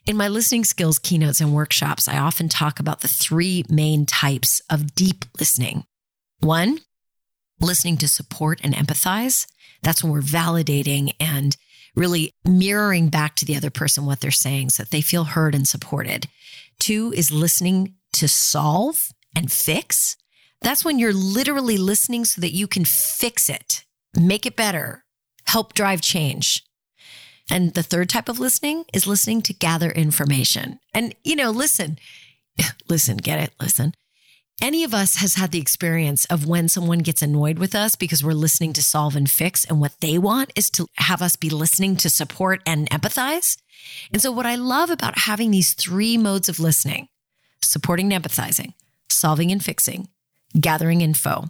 In 0.05 0.17
my 0.17 0.27
listening 0.27 0.63
skills 0.63 1.00
keynotes 1.00 1.39
and 1.39 1.53
workshops, 1.53 2.07
I 2.07 2.17
often 2.17 2.50
talk 2.50 2.79
about 2.79 3.01
the 3.01 3.07
three 3.07 3.63
main 3.69 4.05
types 4.05 4.62
of 4.69 4.95
deep 4.95 5.25
listening. 5.39 5.86
One, 6.39 6.79
listening 7.60 7.98
to 7.98 8.07
support 8.07 8.60
and 8.63 8.74
empathize. 8.74 9.48
That's 9.81 10.03
when 10.03 10.12
we're 10.12 10.22
validating 10.22 11.13
and 11.19 11.55
really 11.95 12.31
mirroring 12.43 13.10
back 13.10 13.36
to 13.36 13.45
the 13.45 13.55
other 13.55 13.69
person 13.69 14.05
what 14.05 14.19
they're 14.19 14.31
saying 14.31 14.72
so 14.72 14.83
that 14.83 14.89
they 14.89 15.01
feel 15.01 15.25
heard 15.25 15.55
and 15.55 15.67
supported. 15.67 16.27
Two 16.79 17.13
is 17.15 17.31
listening 17.31 17.95
to 18.13 18.27
solve 18.27 19.13
and 19.36 19.52
fix. 19.52 20.18
That's 20.62 20.86
when 20.86 21.00
you're 21.00 21.13
literally 21.13 21.78
listening 21.78 22.25
so 22.25 22.42
that 22.42 22.54
you 22.54 22.68
can 22.68 22.86
fix 22.86 23.50
it, 23.50 23.84
make 24.16 24.46
it 24.46 24.56
better, 24.56 25.04
help 25.46 25.74
drive 25.74 26.02
change. 26.02 26.63
And 27.50 27.74
the 27.74 27.84
third 27.84 28.10
type 28.10 28.30
of 28.30 28.40
listening 28.40 28.86
is 28.94 29.06
listening 29.06 29.42
to 29.44 29.54
gather 29.54 29.92
information. 29.92 30.80
And, 30.94 31.13
you 31.24 31.36
know, 31.36 31.52
listen, 31.52 31.98
listen, 32.90 33.18
get 33.18 33.40
it, 33.40 33.54
listen. 33.60 33.94
Any 34.62 34.84
of 34.84 34.94
us 34.94 35.18
has 35.18 35.36
had 35.36 35.52
the 35.52 35.60
experience 35.60 36.25
of 36.25 36.46
when 36.48 36.70
someone 36.70 37.00
gets 37.00 37.22
annoyed 37.22 37.60
with 37.60 37.75
us 37.75 37.96
because 37.96 38.24
we're 38.24 38.34
listening 38.34 38.72
to 38.74 38.84
solve 38.84 39.16
and 39.16 39.30
fix, 39.30 39.66
and 39.66 39.82
what 39.82 40.00
they 40.00 40.18
want 40.18 40.54
is 40.56 40.70
to 40.72 40.88
have 40.98 41.22
us 41.22 41.36
be 41.36 41.50
listening 41.50 41.96
to 41.98 42.10
support 42.10 42.62
and 42.66 42.90
empathize. 42.90 43.58
And 44.12 44.22
so, 44.22 44.32
what 44.32 44.46
I 44.46 44.56
love 44.56 44.90
about 44.90 45.20
having 45.20 45.52
these 45.52 45.74
three 45.74 46.18
modes 46.18 46.48
of 46.48 46.60
listening 46.60 47.10
supporting 47.62 48.13
and 48.13 48.24
empathizing, 48.24 48.74
solving 49.13 49.51
and 49.51 49.63
fixing, 49.63 50.10
gathering 50.60 51.01
info. 51.01 51.46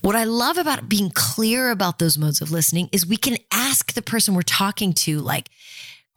What 0.00 0.16
I 0.16 0.24
love 0.24 0.56
about 0.56 0.88
being 0.88 1.10
clear 1.10 1.70
about 1.70 1.98
those 1.98 2.18
modes 2.18 2.40
of 2.40 2.50
listening 2.50 2.88
is 2.92 3.06
we 3.06 3.16
can 3.16 3.36
ask 3.52 3.92
the 3.92 4.02
person 4.02 4.34
we're 4.34 4.42
talking 4.42 4.92
to, 4.94 5.20
like, 5.20 5.50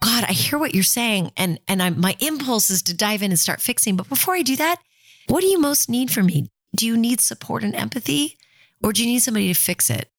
God, 0.01 0.23
I 0.23 0.31
hear 0.31 0.57
what 0.57 0.73
you're 0.73 0.83
saying, 0.83 1.31
and 1.37 1.59
and 1.67 1.83
I'm, 1.83 1.99
my 1.99 2.15
impulse 2.19 2.69
is 2.69 2.81
to 2.83 2.95
dive 2.95 3.21
in 3.21 3.31
and 3.31 3.39
start 3.39 3.61
fixing. 3.61 3.95
But 3.95 4.09
before 4.09 4.33
I 4.33 4.41
do 4.41 4.55
that, 4.55 4.77
what 5.27 5.41
do 5.41 5.47
you 5.47 5.59
most 5.59 5.89
need 5.89 6.09
from 6.09 6.25
me? 6.25 6.49
Do 6.75 6.87
you 6.87 6.97
need 6.97 7.19
support 7.19 7.63
and 7.63 7.75
empathy, 7.75 8.37
or 8.81 8.93
do 8.93 9.03
you 9.03 9.07
need 9.11 9.19
somebody 9.19 9.47
to 9.53 9.59
fix 9.59 9.89
it? 9.89 10.09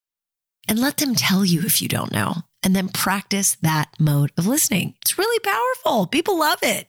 And 0.69 0.79
let 0.79 0.99
them 0.99 1.17
tell 1.17 1.45
you 1.45 1.63
if 1.63 1.83
you 1.83 1.89
don't 1.89 2.13
know, 2.13 2.35
and 2.63 2.77
then 2.77 2.91
practice 2.91 3.57
that 3.63 3.89
mode 3.99 4.31
of 4.39 4.47
listening. 4.47 4.95
It's 5.03 5.19
really 5.19 5.41
powerful. 5.41 6.07
People 6.07 6.39
love 6.39 6.61
it, 6.63 6.89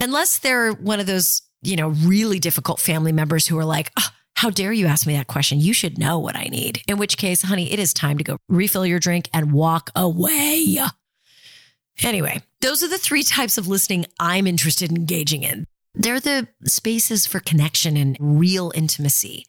unless 0.00 0.38
they're 0.38 0.72
one 0.72 1.00
of 1.00 1.06
those 1.06 1.42
you 1.62 1.76
know 1.76 1.88
really 1.88 2.38
difficult 2.38 2.80
family 2.80 3.12
members 3.12 3.46
who 3.46 3.58
are 3.58 3.64
like. 3.64 3.90
Oh, 3.98 4.08
how 4.36 4.48
dare 4.48 4.72
you 4.72 4.86
ask 4.86 5.06
me 5.06 5.14
that 5.16 5.26
question? 5.26 5.60
You 5.60 5.74
should 5.74 5.98
know 5.98 6.18
what 6.18 6.34
I 6.34 6.44
need. 6.44 6.80
In 6.88 6.96
which 6.96 7.18
case, 7.18 7.42
honey, 7.42 7.70
it 7.70 7.78
is 7.78 7.92
time 7.92 8.16
to 8.16 8.24
go 8.24 8.38
refill 8.48 8.86
your 8.86 8.98
drink 8.98 9.28
and 9.34 9.52
walk 9.52 9.90
away. 9.94 10.78
Anyway, 12.02 12.40
those 12.62 12.82
are 12.82 12.88
the 12.88 12.96
three 12.96 13.22
types 13.22 13.58
of 13.58 13.68
listening 13.68 14.06
I'm 14.18 14.46
interested 14.46 14.90
in 14.90 14.96
engaging 14.96 15.42
in. 15.42 15.66
They're 15.94 16.20
the 16.20 16.48
spaces 16.64 17.26
for 17.26 17.40
connection 17.40 17.98
and 17.98 18.16
real 18.18 18.72
intimacy. 18.74 19.44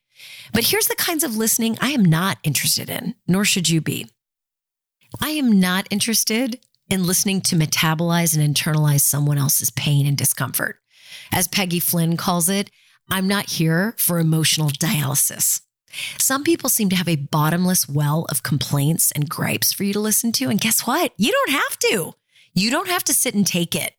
But 0.54 0.66
here's 0.66 0.88
the 0.88 0.96
kinds 0.96 1.24
of 1.24 1.38
listening 1.38 1.78
I 1.80 1.92
am 1.92 2.04
not 2.04 2.40
interested 2.44 2.90
in, 2.90 3.16
nor 3.28 3.46
should 3.46 3.70
you 3.70 3.80
be. 3.80 4.10
I 5.22 5.30
am 5.30 5.60
not 5.60 5.88
interested 5.90 6.60
in 6.90 7.06
listening 7.06 7.40
to 7.42 7.56
metabolize 7.56 8.38
and 8.38 8.56
internalize 8.56 9.02
someone 9.02 9.38
else's 9.38 9.70
pain 9.70 10.06
and 10.06 10.18
discomfort. 10.18 10.81
As 11.32 11.48
Peggy 11.48 11.80
Flynn 11.80 12.18
calls 12.18 12.50
it, 12.50 12.70
I'm 13.10 13.28
not 13.28 13.50
here 13.50 13.96
for 13.98 14.20
emotional 14.20 14.70
dialysis. 14.70 15.62
Some 16.18 16.44
people 16.44 16.70
seem 16.70 16.90
to 16.90 16.96
have 16.96 17.08
a 17.08 17.18
bottomless 17.18 17.88
well 17.88 18.26
of 18.30 18.44
complaints 18.44 19.12
and 19.12 19.30
gripes 19.30 19.74
for 19.74 19.84
you 19.84 19.94
to 19.94 20.00
listen 20.00 20.32
to. 20.34 20.50
And 20.50 20.60
guess 20.60 20.88
what? 20.88 21.14
You 21.18 21.32
don't 21.32 21.52
have 21.52 21.80
to. 21.80 22.14
You 22.54 22.70
don't 22.70 22.88
have 22.88 23.04
to 23.06 23.14
sit 23.14 23.36
and 23.36 23.46
take 23.46 23.76
it. 23.76 23.94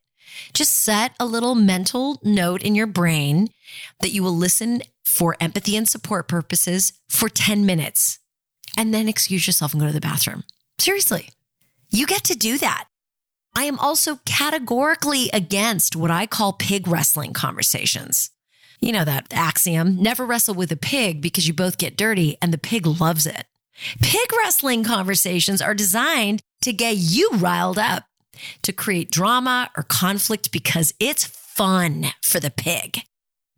Just 0.54 0.72
set 0.82 1.12
a 1.20 1.26
little 1.26 1.54
mental 1.54 2.18
note 2.22 2.62
in 2.62 2.74
your 2.74 2.86
brain 2.86 3.48
that 4.00 4.12
you 4.12 4.22
will 4.22 4.36
listen 4.36 4.82
for 5.04 5.36
empathy 5.40 5.76
and 5.76 5.88
support 5.88 6.28
purposes 6.28 6.94
for 7.08 7.28
10 7.28 7.66
minutes 7.66 8.18
and 8.76 8.94
then 8.94 9.08
excuse 9.08 9.46
yourself 9.46 9.72
and 9.72 9.80
go 9.80 9.86
to 9.86 9.92
the 9.92 10.00
bathroom. 10.00 10.44
Seriously, 10.78 11.30
you 11.90 12.06
get 12.06 12.24
to 12.24 12.34
do 12.34 12.58
that. 12.58 12.86
I 13.54 13.64
am 13.64 13.78
also 13.78 14.18
categorically 14.24 15.30
against 15.32 15.94
what 15.96 16.10
I 16.10 16.26
call 16.26 16.54
pig 16.54 16.88
wrestling 16.88 17.32
conversations 17.32 18.30
you 18.82 18.90
know, 18.90 19.04
that 19.04 19.28
axiom 19.32 20.02
never 20.02 20.26
wrestle 20.26 20.56
with 20.56 20.72
a 20.72 20.76
pig 20.76 21.22
because 21.22 21.46
you 21.46 21.54
both 21.54 21.78
get 21.78 21.96
dirty 21.96 22.36
and 22.42 22.52
the 22.52 22.58
pig 22.58 22.84
loves 22.84 23.26
it. 23.26 23.46
Pig 24.02 24.28
wrestling 24.36 24.82
conversations 24.84 25.62
are 25.62 25.72
designed 25.72 26.42
to 26.62 26.72
get 26.72 26.96
you 26.96 27.30
riled 27.34 27.78
up, 27.78 28.04
to 28.62 28.72
create 28.72 29.10
drama 29.10 29.70
or 29.76 29.84
conflict 29.84 30.50
because 30.50 30.92
it's 30.98 31.24
fun 31.24 32.06
for 32.22 32.40
the 32.40 32.50
pig. 32.50 33.02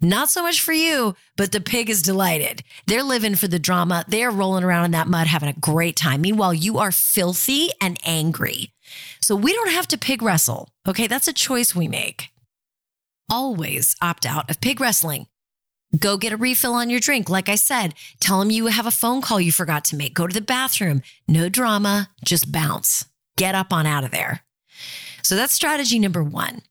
Not 0.00 0.28
so 0.28 0.42
much 0.42 0.60
for 0.60 0.72
you, 0.72 1.16
but 1.38 1.52
the 1.52 1.60
pig 1.60 1.88
is 1.88 2.02
delighted. 2.02 2.62
They're 2.86 3.02
living 3.02 3.34
for 3.34 3.48
the 3.48 3.58
drama. 3.58 4.04
They 4.06 4.22
are 4.24 4.30
rolling 4.30 4.62
around 4.62 4.84
in 4.84 4.90
that 4.90 5.08
mud, 5.08 5.26
having 5.26 5.48
a 5.48 5.54
great 5.54 5.96
time. 5.96 6.20
Meanwhile, 6.20 6.52
you 6.52 6.78
are 6.78 6.92
filthy 6.92 7.70
and 7.80 7.98
angry. 8.04 8.73
So 9.20 9.34
we 9.36 9.52
don't 9.52 9.72
have 9.72 9.88
to 9.88 9.98
pig 9.98 10.22
wrestle. 10.22 10.68
Okay. 10.86 11.06
That's 11.06 11.28
a 11.28 11.32
choice 11.32 11.74
we 11.74 11.88
make 11.88 12.30
always 13.30 13.96
opt 14.02 14.26
out 14.26 14.50
of 14.50 14.60
pig 14.60 14.80
wrestling. 14.80 15.26
Go 15.98 16.16
get 16.16 16.32
a 16.32 16.36
refill 16.36 16.74
on 16.74 16.90
your 16.90 17.00
drink. 17.00 17.28
Like 17.28 17.48
I 17.48 17.54
said, 17.54 17.94
tell 18.20 18.40
them 18.40 18.50
you 18.50 18.66
have 18.66 18.86
a 18.86 18.90
phone 18.90 19.22
call 19.22 19.40
you 19.40 19.52
forgot 19.52 19.84
to 19.86 19.96
make. 19.96 20.14
Go 20.14 20.26
to 20.26 20.34
the 20.34 20.40
bathroom. 20.40 21.02
No 21.28 21.48
drama, 21.48 22.10
just 22.24 22.50
bounce. 22.50 23.06
Get 23.36 23.54
up 23.54 23.72
on 23.72 23.86
out 23.86 24.04
of 24.04 24.10
there. 24.10 24.40
So 25.22 25.36
that's 25.36 25.54
strategy 25.54 25.98
number 25.98 26.22
one. 26.22 26.62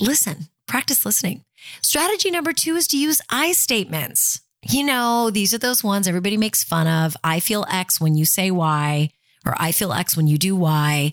Listen, 0.00 0.48
practice 0.66 1.04
listening. 1.04 1.44
Strategy 1.82 2.30
number 2.30 2.52
two 2.52 2.76
is 2.76 2.88
to 2.88 2.98
use 2.98 3.20
I 3.30 3.52
statements. 3.52 4.40
You 4.68 4.84
know, 4.84 5.30
these 5.30 5.52
are 5.52 5.58
those 5.58 5.84
ones 5.84 6.08
everybody 6.08 6.36
makes 6.36 6.64
fun 6.64 6.86
of. 6.86 7.16
I 7.22 7.40
feel 7.40 7.66
X 7.70 8.00
when 8.00 8.14
you 8.14 8.24
say 8.24 8.50
Y, 8.50 9.10
or 9.44 9.54
I 9.58 9.72
feel 9.72 9.92
X 9.92 10.16
when 10.16 10.26
you 10.28 10.38
do 10.38 10.56
Y. 10.56 11.12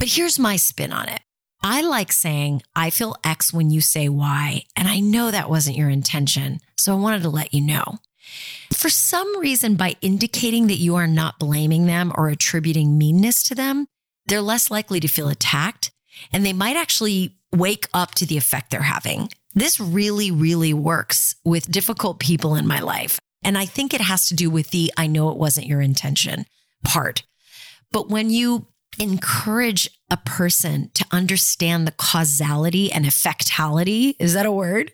But 0.00 0.08
here's 0.08 0.38
my 0.38 0.56
spin 0.56 0.94
on 0.94 1.10
it. 1.10 1.20
I 1.62 1.82
like 1.82 2.10
saying, 2.10 2.62
I 2.74 2.88
feel 2.88 3.16
X 3.22 3.52
when 3.52 3.70
you 3.70 3.82
say 3.82 4.08
Y. 4.08 4.64
And 4.74 4.88
I 4.88 4.98
know 4.98 5.30
that 5.30 5.50
wasn't 5.50 5.76
your 5.76 5.90
intention. 5.90 6.60
So 6.78 6.94
I 6.94 6.98
wanted 6.98 7.22
to 7.22 7.28
let 7.28 7.52
you 7.52 7.60
know. 7.60 7.98
For 8.72 8.88
some 8.88 9.38
reason, 9.38 9.74
by 9.74 9.96
indicating 10.00 10.68
that 10.68 10.76
you 10.76 10.96
are 10.96 11.06
not 11.06 11.38
blaming 11.38 11.84
them 11.84 12.12
or 12.14 12.28
attributing 12.28 12.96
meanness 12.96 13.42
to 13.42 13.54
them, 13.54 13.88
they're 14.24 14.40
less 14.40 14.70
likely 14.70 15.00
to 15.00 15.08
feel 15.08 15.28
attacked 15.28 15.90
and 16.32 16.46
they 16.46 16.54
might 16.54 16.76
actually 16.76 17.36
wake 17.54 17.86
up 17.92 18.14
to 18.14 18.24
the 18.24 18.38
effect 18.38 18.70
they're 18.70 18.80
having. 18.80 19.28
This 19.54 19.78
really, 19.78 20.30
really 20.30 20.72
works 20.72 21.34
with 21.44 21.70
difficult 21.70 22.20
people 22.20 22.54
in 22.54 22.66
my 22.66 22.80
life. 22.80 23.20
And 23.42 23.58
I 23.58 23.66
think 23.66 23.92
it 23.92 24.00
has 24.00 24.28
to 24.28 24.34
do 24.34 24.48
with 24.48 24.70
the 24.70 24.92
I 24.96 25.08
know 25.08 25.28
it 25.28 25.36
wasn't 25.36 25.66
your 25.66 25.82
intention 25.82 26.46
part. 26.84 27.22
But 27.92 28.08
when 28.08 28.30
you 28.30 28.66
encourage 28.98 29.88
a 30.10 30.16
person 30.16 30.90
to 30.94 31.04
understand 31.10 31.86
the 31.86 31.92
causality 31.92 32.90
and 32.92 33.04
effectality, 33.04 34.14
is 34.18 34.34
that 34.34 34.46
a 34.46 34.52
word? 34.52 34.92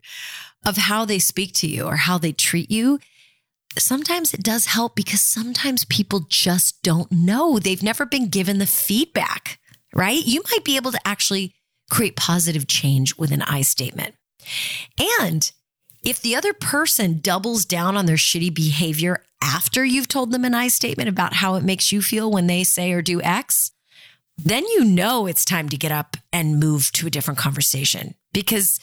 Of 0.65 0.77
how 0.77 1.05
they 1.05 1.19
speak 1.19 1.53
to 1.55 1.67
you 1.67 1.85
or 1.85 1.97
how 1.97 2.19
they 2.19 2.33
treat 2.33 2.71
you, 2.71 2.99
sometimes 3.79 4.35
it 4.35 4.43
does 4.43 4.67
help 4.67 4.97
because 4.97 5.21
sometimes 5.21 5.85
people 5.85 6.27
just 6.29 6.83
don't 6.83 7.11
know. 7.13 7.59
They've 7.59 7.83
never 7.83 8.05
been 8.05 8.29
given 8.29 8.59
the 8.59 8.67
feedback, 8.67 9.59
right? 9.95 10.25
You 10.25 10.43
might 10.51 10.65
be 10.65 10.77
able 10.77 10.93
to 10.93 11.01
actually 11.05 11.55
create 11.91 12.17
positive 12.17 12.67
change 12.67 13.17
with 13.17 13.31
an 13.31 13.43
I 13.43 13.63
statement. 13.63 14.15
And 15.21 15.51
if 16.05 16.21
the 16.21 16.37
other 16.37 16.53
person 16.53 17.21
doubles 17.21 17.65
down 17.65 17.97
on 17.97 18.07
their 18.07 18.17
shitty 18.17 18.55
behavior 18.55 19.25
after 19.43 19.85
you've 19.85 20.09
told 20.09 20.33
them 20.33 20.45
an 20.45 20.55
I 20.55 20.69
statement 20.69 21.09
about 21.09 21.35
how 21.35 21.55
it 21.57 21.65
makes 21.65 21.93
you 21.93 22.03
feel 22.03 22.31
when 22.31 22.47
they 22.47 22.65
say 22.65 22.93
or 22.93 23.03
do 23.03 23.21
X, 23.23 23.73
then 24.39 24.65
you 24.65 24.85
know 24.85 25.27
it's 25.27 25.45
time 25.45 25.69
to 25.71 25.77
get 25.77 25.93
up 25.93 26.17
and 26.33 26.61
move 26.61 26.93
to 26.93 27.07
a 27.07 27.11
different 27.11 27.39
conversation 27.39 28.15
because 28.33 28.81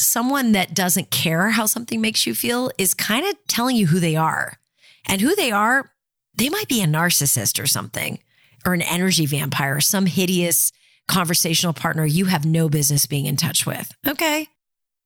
someone 0.00 0.52
that 0.52 0.74
doesn't 0.74 1.10
care 1.10 1.50
how 1.50 1.66
something 1.66 2.00
makes 2.00 2.26
you 2.26 2.34
feel 2.34 2.70
is 2.78 2.94
kind 2.94 3.26
of 3.26 3.34
telling 3.46 3.76
you 3.76 3.88
who 3.88 4.00
they 4.00 4.16
are. 4.16 4.58
And 5.06 5.20
who 5.20 5.34
they 5.34 5.50
are, 5.50 5.90
they 6.34 6.48
might 6.48 6.68
be 6.68 6.82
a 6.82 6.86
narcissist 6.86 7.62
or 7.62 7.66
something, 7.66 8.18
or 8.66 8.74
an 8.74 8.82
energy 8.82 9.26
vampire, 9.26 9.80
some 9.80 10.06
hideous 10.06 10.70
conversational 11.06 11.72
partner 11.72 12.04
you 12.04 12.26
have 12.26 12.44
no 12.44 12.68
business 12.68 13.06
being 13.06 13.26
in 13.26 13.36
touch 13.36 13.64
with. 13.64 13.92
Okay. 14.06 14.48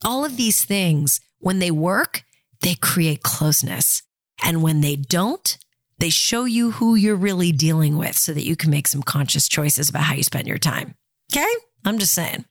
All 0.05 0.25
of 0.25 0.37
these 0.37 0.65
things, 0.65 1.21
when 1.39 1.61
they 1.61 1.71
work, 1.71 2.25
they 2.61 2.75
create 2.75 3.23
closeness. 3.23 4.03
And 4.43 4.63
when 4.63 4.81
they 4.81 4.97
don't, 4.97 5.57
they 6.03 6.11
show 6.11 6.47
you 6.47 6.73
who 6.73 6.97
you're 6.97 7.15
really 7.15 7.53
dealing 7.53 7.97
with 7.97 8.19
so 8.19 8.35
that 8.35 8.43
you 8.43 8.57
can 8.57 8.73
make 8.73 8.89
some 8.89 9.05
conscious 9.05 9.49
choices 9.49 9.89
about 9.89 10.03
how 10.03 10.15
you 10.15 10.25
spend 10.25 10.49
your 10.49 10.59
time. 10.59 10.97
Okay. 11.33 11.47
I'm 11.85 12.01
just 12.01 12.13
saying. 12.13 12.45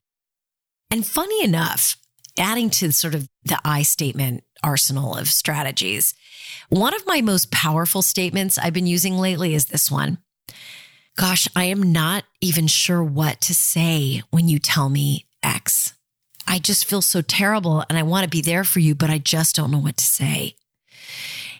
And 0.89 1.05
funny 1.05 1.43
enough, 1.43 1.97
adding 2.39 2.69
to 2.69 2.93
sort 2.93 3.13
of 3.13 3.27
the 3.43 3.59
I 3.65 3.81
statement 3.81 4.45
arsenal 4.63 5.17
of 5.17 5.27
strategies, 5.27 6.13
one 6.69 6.93
of 6.93 7.05
my 7.05 7.19
most 7.19 7.51
powerful 7.51 8.01
statements 8.01 8.57
I've 8.57 8.71
been 8.71 8.87
using 8.87 9.17
lately 9.17 9.53
is 9.53 9.65
this 9.65 9.91
one. 9.91 10.19
Gosh, 11.17 11.49
I 11.53 11.65
am 11.65 11.91
not 11.91 12.23
even 12.39 12.67
sure 12.67 13.03
what 13.03 13.41
to 13.41 13.53
say 13.53 14.23
when 14.29 14.47
you 14.47 14.59
tell 14.59 14.87
me 14.87 15.25
X. 15.43 15.93
I 16.47 16.57
just 16.57 16.85
feel 16.85 17.01
so 17.01 17.21
terrible 17.21 17.83
and 17.89 17.99
I 17.99 18.03
want 18.03 18.23
to 18.23 18.29
be 18.29 18.41
there 18.41 18.63
for 18.63 18.79
you, 18.79 18.95
but 18.95 19.09
I 19.09 19.17
just 19.17 19.57
don't 19.57 19.71
know 19.71 19.77
what 19.77 19.97
to 19.97 20.05
say. 20.05 20.55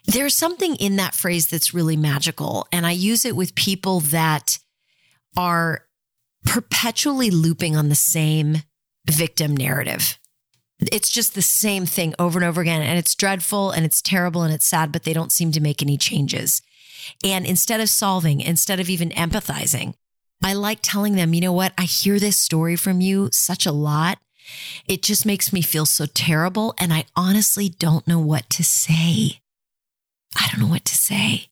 There's 0.06 0.36
something 0.36 0.76
in 0.76 0.96
that 0.96 1.16
phrase 1.16 1.48
that's 1.48 1.74
really 1.74 1.98
magical. 1.98 2.68
And 2.72 2.86
I 2.86 2.92
use 2.92 3.26
it 3.26 3.36
with 3.36 3.56
people 3.56 4.00
that 4.00 4.60
are 5.38 5.86
perpetually 6.46 7.30
looping 7.30 7.76
on 7.76 7.90
the 7.90 7.96
same 7.96 8.64
victim 9.06 9.56
narrative. 9.56 10.18
It's 10.80 11.10
just 11.10 11.36
the 11.36 11.44
same 11.44 11.86
thing 11.86 12.16
over 12.18 12.40
and 12.40 12.46
over 12.46 12.62
again. 12.62 12.82
And 12.82 12.98
it's 12.98 13.14
dreadful 13.14 13.72
and 13.72 13.86
it's 13.86 14.02
terrible 14.02 14.42
and 14.42 14.54
it's 14.54 14.66
sad, 14.66 14.92
but 14.92 15.04
they 15.04 15.14
don't 15.14 15.32
seem 15.32 15.52
to 15.52 15.62
make 15.62 15.82
any 15.82 15.98
changes. 15.98 16.62
And 17.24 17.46
instead 17.46 17.80
of 17.80 17.90
solving, 17.90 18.42
instead 18.42 18.80
of 18.80 18.90
even 18.90 19.10
empathizing, 19.12 19.94
I 20.44 20.54
like 20.54 20.80
telling 20.82 21.16
them, 21.16 21.34
you 21.36 21.42
know 21.42 21.54
what? 21.54 21.74
I 21.78 21.84
hear 21.84 22.20
this 22.20 22.38
story 22.38 22.76
from 22.76 23.02
you 23.02 23.30
such 23.32 23.68
a 23.68 23.72
lot. 23.72 24.18
It 24.88 25.04
just 25.04 25.26
makes 25.26 25.54
me 25.54 25.62
feel 25.62 25.86
so 25.86 26.08
terrible. 26.08 26.74
And 26.80 26.92
I 26.92 27.06
honestly 27.16 27.70
don't 27.70 28.08
know 28.08 28.20
what 28.20 28.50
to 28.52 28.64
say. 28.64 29.41
I 30.38 30.48
don't 30.52 30.62
know 30.62 30.72
what 30.72 30.86
to 30.86 30.96
say. 30.96 31.50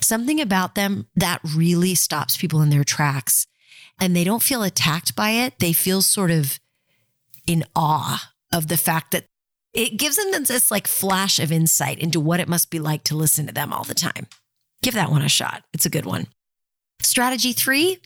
Something 0.00 0.40
about 0.40 0.74
them 0.74 1.08
that 1.16 1.40
really 1.54 1.94
stops 1.94 2.36
people 2.36 2.62
in 2.62 2.70
their 2.70 2.84
tracks 2.84 3.46
and 3.98 4.14
they 4.14 4.24
don't 4.24 4.42
feel 4.42 4.62
attacked 4.62 5.16
by 5.16 5.30
it. 5.30 5.58
They 5.58 5.72
feel 5.72 6.02
sort 6.02 6.30
of 6.30 6.58
in 7.46 7.64
awe 7.74 8.32
of 8.52 8.68
the 8.68 8.76
fact 8.76 9.10
that 9.12 9.26
it 9.72 9.96
gives 9.96 10.16
them 10.16 10.44
this 10.44 10.70
like 10.70 10.86
flash 10.86 11.38
of 11.40 11.50
insight 11.50 11.98
into 11.98 12.20
what 12.20 12.40
it 12.40 12.48
must 12.48 12.70
be 12.70 12.78
like 12.78 13.02
to 13.04 13.16
listen 13.16 13.46
to 13.46 13.52
them 13.52 13.72
all 13.72 13.84
the 13.84 13.94
time. 13.94 14.26
Give 14.82 14.94
that 14.94 15.10
one 15.10 15.22
a 15.22 15.28
shot. 15.28 15.64
It's 15.72 15.86
a 15.86 15.90
good 15.90 16.06
one. 16.06 16.28
Strategy 17.00 17.52
three, 17.52 17.98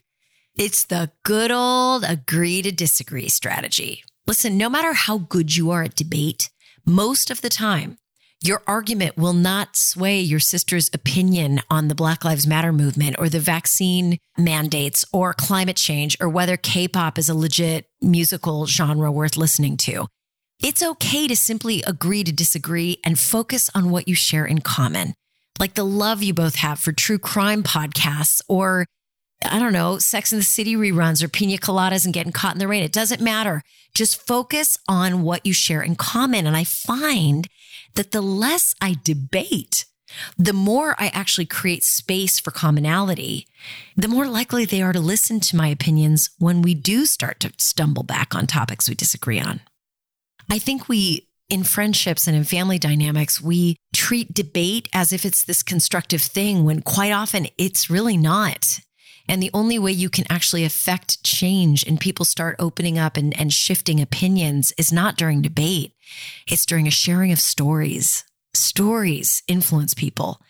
it's 0.56 0.84
the 0.84 1.12
good 1.24 1.50
old 1.50 2.04
agree 2.04 2.62
to 2.62 2.72
disagree 2.72 3.28
strategy. 3.28 4.02
Listen, 4.26 4.56
no 4.56 4.68
matter 4.68 4.92
how 4.92 5.18
good 5.18 5.56
you 5.56 5.70
are 5.70 5.82
at 5.82 5.94
debate, 5.94 6.50
most 6.86 7.30
of 7.30 7.40
the 7.42 7.48
time, 7.48 7.98
your 8.40 8.62
argument 8.68 9.16
will 9.16 9.32
not 9.32 9.76
sway 9.76 10.20
your 10.20 10.38
sister's 10.38 10.90
opinion 10.94 11.60
on 11.70 11.88
the 11.88 11.94
Black 11.94 12.24
Lives 12.24 12.46
Matter 12.46 12.72
movement 12.72 13.16
or 13.18 13.28
the 13.28 13.40
vaccine 13.40 14.18
mandates 14.36 15.04
or 15.12 15.34
climate 15.34 15.76
change 15.76 16.16
or 16.20 16.28
whether 16.28 16.56
K 16.56 16.86
pop 16.86 17.18
is 17.18 17.28
a 17.28 17.34
legit 17.34 17.86
musical 18.00 18.66
genre 18.66 19.10
worth 19.10 19.36
listening 19.36 19.76
to. 19.78 20.06
It's 20.62 20.82
okay 20.82 21.26
to 21.26 21.34
simply 21.34 21.82
agree 21.82 22.22
to 22.22 22.32
disagree 22.32 22.98
and 23.04 23.18
focus 23.18 23.70
on 23.74 23.90
what 23.90 24.06
you 24.06 24.14
share 24.14 24.44
in 24.44 24.60
common, 24.60 25.14
like 25.58 25.74
the 25.74 25.84
love 25.84 26.22
you 26.22 26.32
both 26.32 26.56
have 26.56 26.78
for 26.78 26.92
true 26.92 27.18
crime 27.18 27.62
podcasts 27.64 28.40
or 28.48 28.86
I 29.44 29.60
don't 29.60 29.72
know, 29.72 29.98
Sex 29.98 30.32
in 30.32 30.38
the 30.38 30.44
City 30.44 30.74
reruns 30.74 31.22
or 31.22 31.28
pina 31.28 31.58
coladas 31.58 32.04
and 32.04 32.12
getting 32.12 32.32
caught 32.32 32.54
in 32.54 32.58
the 32.58 32.66
rain. 32.66 32.82
It 32.82 32.92
doesn't 32.92 33.20
matter. 33.20 33.62
Just 33.94 34.26
focus 34.26 34.78
on 34.88 35.22
what 35.22 35.46
you 35.46 35.52
share 35.52 35.80
in 35.80 35.94
common. 35.94 36.46
And 36.46 36.56
I 36.56 36.64
find 36.64 37.46
that 37.94 38.12
the 38.12 38.20
less 38.20 38.74
I 38.80 38.96
debate, 39.02 39.86
the 40.36 40.52
more 40.52 40.94
I 40.98 41.08
actually 41.08 41.46
create 41.46 41.84
space 41.84 42.40
for 42.40 42.50
commonality, 42.50 43.46
the 43.96 44.08
more 44.08 44.26
likely 44.26 44.64
they 44.64 44.82
are 44.82 44.92
to 44.92 45.00
listen 45.00 45.40
to 45.40 45.56
my 45.56 45.68
opinions 45.68 46.30
when 46.38 46.62
we 46.62 46.74
do 46.74 47.06
start 47.06 47.40
to 47.40 47.52
stumble 47.58 48.02
back 48.02 48.34
on 48.34 48.46
topics 48.46 48.88
we 48.88 48.94
disagree 48.94 49.40
on. 49.40 49.60
I 50.50 50.58
think 50.58 50.88
we, 50.88 51.28
in 51.50 51.62
friendships 51.62 52.26
and 52.26 52.36
in 52.36 52.44
family 52.44 52.78
dynamics, 52.78 53.40
we 53.40 53.76
treat 53.94 54.32
debate 54.32 54.88
as 54.92 55.12
if 55.12 55.24
it's 55.24 55.44
this 55.44 55.62
constructive 55.62 56.22
thing 56.22 56.64
when 56.64 56.80
quite 56.80 57.12
often 57.12 57.48
it's 57.58 57.90
really 57.90 58.16
not. 58.16 58.80
And 59.28 59.42
the 59.42 59.50
only 59.52 59.78
way 59.78 59.92
you 59.92 60.08
can 60.08 60.24
actually 60.30 60.64
affect 60.64 61.22
change 61.22 61.84
and 61.86 62.00
people 62.00 62.24
start 62.24 62.56
opening 62.58 62.98
up 62.98 63.16
and, 63.16 63.38
and 63.38 63.52
shifting 63.52 64.00
opinions 64.00 64.72
is 64.78 64.92
not 64.92 65.16
during 65.16 65.42
debate. 65.42 65.92
It's 66.46 66.64
during 66.64 66.86
a 66.86 66.92
sharing 66.92 67.30
of 67.30 67.40
stories. 67.40 68.24
Stories 68.54 69.42
influence 69.46 69.92
people. 69.92 70.40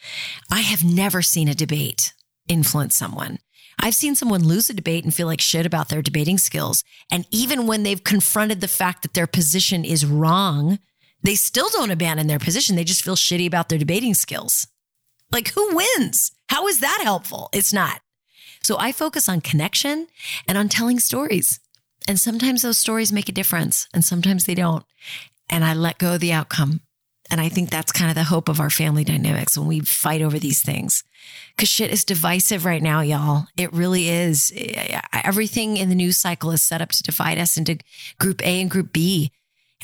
I 0.50 0.60
have 0.60 0.84
never 0.84 1.22
seen 1.22 1.48
a 1.48 1.54
debate 1.54 2.12
influence 2.48 2.94
someone. 2.94 3.38
I've 3.80 3.94
seen 3.94 4.14
someone 4.14 4.44
lose 4.44 4.70
a 4.70 4.74
debate 4.74 5.04
and 5.04 5.14
feel 5.14 5.26
like 5.26 5.40
shit 5.40 5.66
about 5.66 5.88
their 5.88 6.02
debating 6.02 6.38
skills. 6.38 6.82
And 7.10 7.26
even 7.30 7.66
when 7.66 7.82
they've 7.82 8.02
confronted 8.02 8.60
the 8.60 8.68
fact 8.68 9.02
that 9.02 9.14
their 9.14 9.26
position 9.26 9.84
is 9.84 10.06
wrong, 10.06 10.78
they 11.22 11.34
still 11.34 11.68
don't 11.70 11.90
abandon 11.90 12.26
their 12.26 12.38
position. 12.38 12.76
They 12.76 12.84
just 12.84 13.04
feel 13.04 13.16
shitty 13.16 13.46
about 13.46 13.68
their 13.68 13.78
debating 13.78 14.14
skills. 14.14 14.66
Like, 15.30 15.52
who 15.52 15.76
wins? 15.76 16.32
How 16.48 16.66
is 16.66 16.80
that 16.80 17.00
helpful? 17.02 17.50
It's 17.52 17.72
not. 17.72 18.00
So 18.62 18.76
I 18.78 18.92
focus 18.92 19.28
on 19.28 19.40
connection 19.40 20.06
and 20.46 20.58
on 20.58 20.68
telling 20.68 20.98
stories. 20.98 21.60
And 22.06 22.18
sometimes 22.18 22.62
those 22.62 22.78
stories 22.78 23.12
make 23.12 23.28
a 23.28 23.32
difference 23.32 23.88
and 23.92 24.04
sometimes 24.04 24.44
they 24.44 24.54
don't. 24.54 24.84
And 25.50 25.64
I 25.64 25.74
let 25.74 25.98
go 25.98 26.14
of 26.14 26.20
the 26.20 26.32
outcome. 26.32 26.80
And 27.30 27.40
I 27.40 27.50
think 27.50 27.68
that's 27.68 27.92
kind 27.92 28.10
of 28.10 28.14
the 28.14 28.24
hope 28.24 28.48
of 28.48 28.58
our 28.58 28.70
family 28.70 29.04
dynamics 29.04 29.58
when 29.58 29.66
we 29.66 29.80
fight 29.80 30.22
over 30.22 30.38
these 30.38 30.62
things. 30.62 31.04
Cause 31.58 31.68
shit 31.68 31.90
is 31.90 32.04
divisive 32.04 32.64
right 32.64 32.82
now, 32.82 33.02
y'all. 33.02 33.46
It 33.56 33.72
really 33.72 34.08
is. 34.08 34.50
Everything 35.12 35.76
in 35.76 35.90
the 35.90 35.94
news 35.94 36.16
cycle 36.16 36.50
is 36.52 36.62
set 36.62 36.80
up 36.80 36.88
to 36.90 37.02
divide 37.02 37.36
us 37.36 37.58
into 37.58 37.78
group 38.18 38.40
A 38.46 38.60
and 38.62 38.70
group 38.70 38.92
B. 38.92 39.30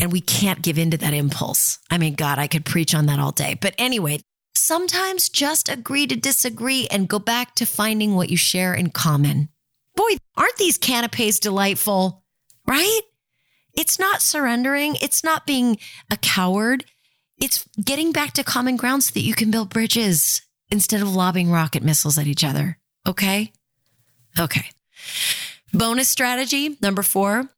And 0.01 0.11
we 0.11 0.21
can't 0.21 0.63
give 0.63 0.79
in 0.79 0.91
to 0.91 0.97
that 0.97 1.15
impulse. 1.15 1.79
I 1.91 1.99
mean, 1.99 2.15
God, 2.15 2.39
I 2.39 2.47
could 2.47 2.65
preach 2.65 2.95
on 2.95 3.07
that 3.07 3.21
all 3.21 3.31
day. 3.31 3.59
But 3.61 3.75
anyway, 3.79 4.21
sometimes 4.57 5.29
just 5.29 5.69
agree 5.69 6.07
to 6.07 6.17
disagree 6.17 6.87
and 6.90 7.09
go 7.09 7.19
back 7.19 7.55
to 7.57 7.67
finding 7.67 8.14
what 8.14 8.31
you 8.31 8.37
share 8.37 8.75
in 8.75 8.90
common. 8.90 9.49
Boy, 9.97 10.17
aren't 10.37 10.57
these 10.57 10.79
canapes 10.79 11.38
delightful, 11.38 12.25
right? 12.67 13.01
It's 13.75 13.99
not 13.99 14.23
surrendering. 14.23 14.97
It's 15.01 15.25
not 15.25 15.47
being 15.47 15.79
a 16.11 16.17
coward. 16.17 16.85
It's 17.40 17.69
getting 17.83 18.12
back 18.12 18.33
to 18.35 18.45
common 18.45 18.77
ground 18.77 19.05
so 19.05 19.12
that 19.14 19.23
you 19.23 19.35
can 19.35 19.51
build 19.51 19.71
bridges 19.71 20.43
instead 20.71 21.03
of 21.03 21.14
lobbing 21.14 21.51
rocket 21.51 21.83
missiles 21.83 22.19
at 22.19 22.27
each 22.27 22.45
other. 22.45 22.79
Okay. 23.07 23.53
Okay. 24.38 24.71
Bonus 25.73 26.09
strategy 26.09 26.77
number 26.81 27.03
four 27.03 27.49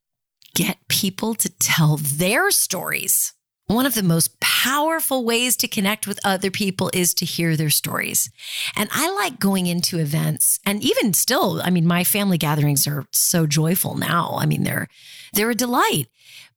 get 0.55 0.79
people 0.89 1.35
to 1.35 1.51
tell 1.59 1.99
their 1.99 2.51
stories 2.51 3.35
one 3.67 3.87
of 3.87 3.95
the 3.95 4.03
most 4.03 4.39
powerful 4.39 5.25
ways 5.25 5.57
to 5.57 5.69
connect 5.69 6.07
with 6.07 6.21
other 6.23 6.51
people 6.51 6.91
is 6.95 7.13
to 7.15 7.25
hear 7.25 7.57
their 7.57 7.71
stories. 7.71 8.31
And 8.77 8.89
I 8.93 9.11
like 9.11 9.41
going 9.41 9.67
into 9.67 9.99
events 9.99 10.61
and 10.65 10.83
even 10.85 11.13
still, 11.13 11.61
I 11.63 11.71
mean, 11.71 11.87
my 11.87 12.05
family 12.05 12.39
gatherings 12.39 12.87
are 12.87 13.07
so 13.13 13.47
joyful 13.47 13.97
now. 13.97 14.37
I 14.39 14.47
mean, 14.47 14.63
they're, 14.63 14.89
they're 15.33 15.51
a 15.51 15.55
delight. 15.55 16.07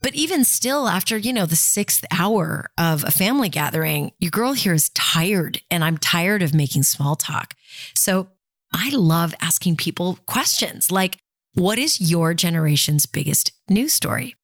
But 0.02 0.14
even 0.14 0.46
still, 0.46 0.88
after, 0.88 1.18
you 1.18 1.34
know, 1.34 1.46
the 1.46 1.56
sixth 1.56 2.06
hour 2.12 2.70
of 2.78 3.04
a 3.04 3.12
family 3.12 3.50
gathering, 3.50 4.12
your 4.20 4.32
girl 4.32 4.54
here 4.54 4.74
is 4.74 4.90
tired 4.90 5.62
and 5.70 5.84
I'm 5.84 5.98
tired 5.98 6.42
of 6.42 6.54
making 6.54 6.84
small 6.84 7.16
talk. 7.16 7.56
So 7.96 8.30
I 8.72 8.92
love 8.92 9.34
asking 9.42 9.78
people 9.78 10.20
questions 10.26 10.92
like, 10.92 11.18
what 11.56 11.80
is 11.80 12.00
your 12.00 12.34
generation's 12.36 13.08
biggest 13.08 13.52
news 13.68 13.94
story? 13.94 14.36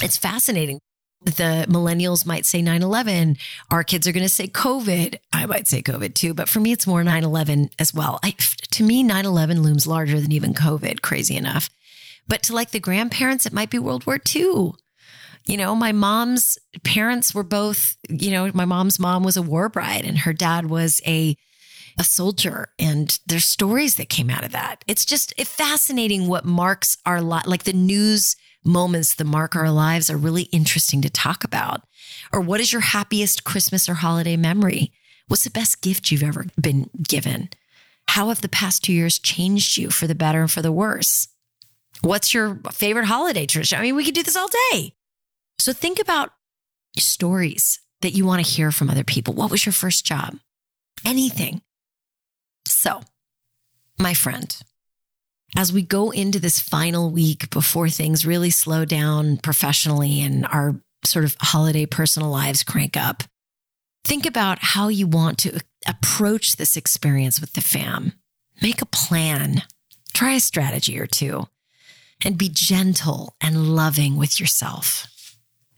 It's 0.00 0.16
fascinating 0.16 0.78
the 1.22 1.66
millennials 1.68 2.24
might 2.24 2.46
say 2.46 2.62
9 2.62 2.82
11. 2.82 3.36
Our 3.70 3.82
kids 3.82 4.06
are 4.06 4.12
going 4.12 4.24
to 4.24 4.28
say 4.28 4.46
COVID. 4.46 5.18
I 5.32 5.46
might 5.46 5.66
say 5.66 5.82
COVID 5.82 6.14
too, 6.14 6.34
but 6.34 6.48
for 6.48 6.60
me, 6.60 6.72
it's 6.72 6.86
more 6.86 7.02
9 7.02 7.24
11 7.24 7.70
as 7.78 7.92
well. 7.92 8.20
I, 8.22 8.30
to 8.72 8.84
me, 8.84 9.02
9 9.02 9.24
11 9.24 9.62
looms 9.62 9.86
larger 9.86 10.20
than 10.20 10.32
even 10.32 10.54
COVID, 10.54 11.02
crazy 11.02 11.36
enough. 11.36 11.70
But 12.28 12.42
to 12.44 12.54
like 12.54 12.70
the 12.70 12.80
grandparents, 12.80 13.46
it 13.46 13.52
might 13.52 13.70
be 13.70 13.78
World 13.78 14.06
War 14.06 14.18
II. 14.34 14.72
You 15.46 15.56
know, 15.56 15.74
my 15.74 15.92
mom's 15.92 16.58
parents 16.84 17.34
were 17.34 17.42
both, 17.42 17.96
you 18.08 18.30
know, 18.30 18.50
my 18.52 18.66
mom's 18.66 18.98
mom 18.98 19.24
was 19.24 19.36
a 19.36 19.42
war 19.42 19.68
bride 19.70 20.04
and 20.04 20.18
her 20.18 20.32
dad 20.32 20.66
was 20.66 21.00
a 21.06 21.36
a 22.00 22.04
soldier 22.04 22.68
and 22.78 23.18
there's 23.26 23.44
stories 23.44 23.96
that 23.96 24.08
came 24.08 24.30
out 24.30 24.44
of 24.44 24.52
that. 24.52 24.84
It's 24.86 25.04
just 25.04 25.34
fascinating 25.40 26.28
what 26.28 26.44
marks 26.44 26.96
our 27.04 27.20
life, 27.20 27.46
like 27.46 27.64
the 27.64 27.72
news 27.72 28.36
moments 28.68 29.14
that 29.14 29.24
mark 29.24 29.56
our 29.56 29.70
lives 29.70 30.10
are 30.10 30.16
really 30.16 30.44
interesting 30.44 31.02
to 31.02 31.10
talk 31.10 31.42
about. 31.42 31.82
Or 32.32 32.40
what 32.40 32.60
is 32.60 32.72
your 32.72 32.82
happiest 32.82 33.44
Christmas 33.44 33.88
or 33.88 33.94
holiday 33.94 34.36
memory? 34.36 34.92
What's 35.26 35.44
the 35.44 35.50
best 35.50 35.82
gift 35.82 36.10
you've 36.10 36.22
ever 36.22 36.46
been 36.60 36.90
given? 37.02 37.48
How 38.08 38.28
have 38.28 38.40
the 38.40 38.48
past 38.48 38.84
two 38.84 38.92
years 38.92 39.18
changed 39.18 39.76
you 39.76 39.90
for 39.90 40.06
the 40.06 40.14
better 40.14 40.40
and 40.42 40.50
for 40.50 40.62
the 40.62 40.72
worse? 40.72 41.28
What's 42.02 42.32
your 42.32 42.60
favorite 42.70 43.06
holiday 43.06 43.46
tradition? 43.46 43.78
I 43.78 43.82
mean, 43.82 43.96
we 43.96 44.04
could 44.04 44.14
do 44.14 44.22
this 44.22 44.36
all 44.36 44.48
day. 44.72 44.94
So 45.58 45.72
think 45.72 45.98
about 45.98 46.30
stories 46.96 47.80
that 48.02 48.12
you 48.12 48.24
want 48.24 48.44
to 48.44 48.50
hear 48.50 48.70
from 48.70 48.90
other 48.90 49.04
people. 49.04 49.34
What 49.34 49.50
was 49.50 49.66
your 49.66 49.72
first 49.72 50.06
job? 50.06 50.38
Anything. 51.04 51.62
So, 52.66 53.00
my 53.98 54.14
friend, 54.14 54.56
as 55.56 55.72
we 55.72 55.82
go 55.82 56.10
into 56.10 56.38
this 56.38 56.60
final 56.60 57.10
week 57.10 57.50
before 57.50 57.88
things 57.88 58.26
really 58.26 58.50
slow 58.50 58.84
down 58.84 59.38
professionally 59.38 60.20
and 60.20 60.46
our 60.46 60.80
sort 61.04 61.24
of 61.24 61.36
holiday 61.40 61.86
personal 61.86 62.30
lives 62.30 62.62
crank 62.62 62.96
up, 62.96 63.22
think 64.04 64.26
about 64.26 64.58
how 64.60 64.88
you 64.88 65.06
want 65.06 65.38
to 65.38 65.60
approach 65.86 66.56
this 66.56 66.76
experience 66.76 67.40
with 67.40 67.54
the 67.54 67.60
fam. 67.60 68.12
Make 68.60 68.82
a 68.82 68.86
plan, 68.86 69.62
try 70.12 70.34
a 70.34 70.40
strategy 70.40 70.98
or 70.98 71.06
two, 71.06 71.46
and 72.24 72.36
be 72.36 72.50
gentle 72.52 73.34
and 73.40 73.74
loving 73.74 74.16
with 74.16 74.40
yourself. 74.40 75.06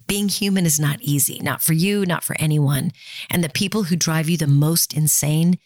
Being 0.06 0.28
human 0.28 0.66
is 0.66 0.80
not 0.80 1.00
easy, 1.00 1.38
not 1.40 1.62
for 1.62 1.72
you, 1.72 2.04
not 2.04 2.24
for 2.24 2.34
anyone. 2.40 2.90
And 3.30 3.44
the 3.44 3.48
people 3.48 3.84
who 3.84 3.96
drive 3.96 4.28
you 4.28 4.36
the 4.36 4.48
most 4.48 4.92
insane 4.92 5.58